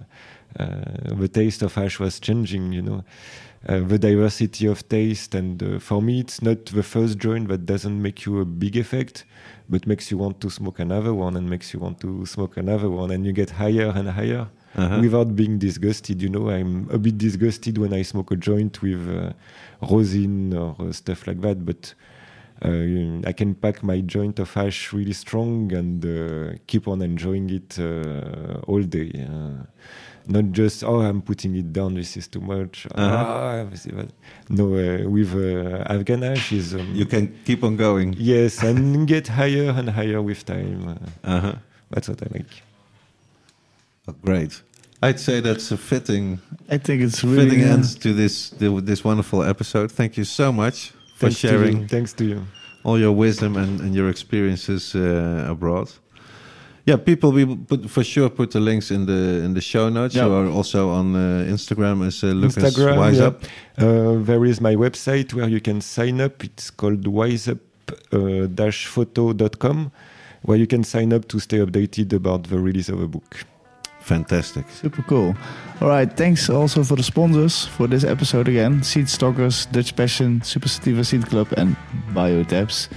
[0.62, 3.04] uh, the taste of hash was changing, you know,
[3.68, 5.34] uh, the diversity of taste.
[5.34, 8.78] And uh, for me, it's not the first joint that doesn't make you a big
[8.78, 9.26] effect,
[9.68, 12.90] but makes you want to smoke another one and makes you want to smoke another
[12.90, 14.48] one, and you get higher and higher.
[14.76, 15.00] Uh-huh.
[15.02, 19.34] Without being disgusted, you know, I'm a bit disgusted when I smoke a joint with
[19.82, 21.64] rosin or stuff like that.
[21.64, 21.94] But
[22.64, 27.78] I can pack my joint of hash really strong and uh, keep on enjoying it
[27.80, 29.12] uh, all day.
[29.30, 29.64] Uh,
[30.26, 31.96] not just oh, I'm putting it down.
[31.96, 32.88] This is too much.
[32.96, 33.16] Uh-huh.
[33.16, 34.14] Ah, this is bad."
[34.50, 38.16] no, uh, with uh, Afghan hash is um, You can keep on going.
[38.18, 40.88] yes, and get higher and higher with time.
[40.88, 40.96] Uh,
[41.36, 41.56] Uh-huh.
[41.90, 42.54] that's what I like.
[44.08, 44.62] Oh, great.
[45.02, 46.40] I'd say that's a fitting
[46.70, 49.92] I think it's really fitting uh, end to this to this wonderful episode.
[49.92, 50.94] Thank you so much
[51.24, 51.88] for Thanks to sharing you.
[51.88, 52.46] Thanks to you.
[52.84, 55.90] all your wisdom and, and your experiences uh, abroad.
[56.86, 59.88] Yeah, people, we will put for sure put the links in the in the show
[59.90, 60.16] notes.
[60.16, 60.26] Yeah.
[60.26, 63.28] You are also on uh, Instagram as uh, Lucas Instagram, Wise yeah.
[63.28, 63.42] Up.
[63.78, 66.44] Uh, there is my website where you can sign up.
[66.44, 69.92] It's called wiseup-photo.com,
[70.42, 73.46] where you can sign up to stay updated about the release of a book.
[74.04, 74.66] Fantastic.
[74.70, 75.36] Super cool.
[75.82, 78.82] All right, thanks also for the sponsors for this episode again.
[78.82, 81.76] Seedstockers, Dutch Passion, Super Sativa Seed Club and
[82.14, 82.90] Biotabs.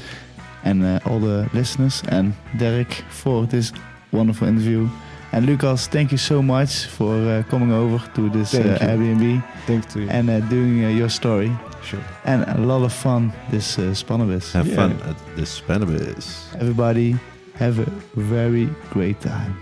[0.65, 3.73] And uh, all the listeners and Derek for this
[4.11, 4.89] wonderful interview.
[5.33, 8.87] And Lucas, thank you so much for uh, coming over to this Thank uh.
[8.87, 10.09] Airbnb Thanks to you.
[10.11, 11.51] and uh, doing uh, your story.
[11.85, 12.01] sure.
[12.25, 14.53] And a lot of fun this uh, Spannabis.
[14.53, 14.75] Have Yeah.
[14.77, 16.53] fun at the Spannabis.
[16.61, 17.15] Everybody
[17.55, 19.55] have a very great time.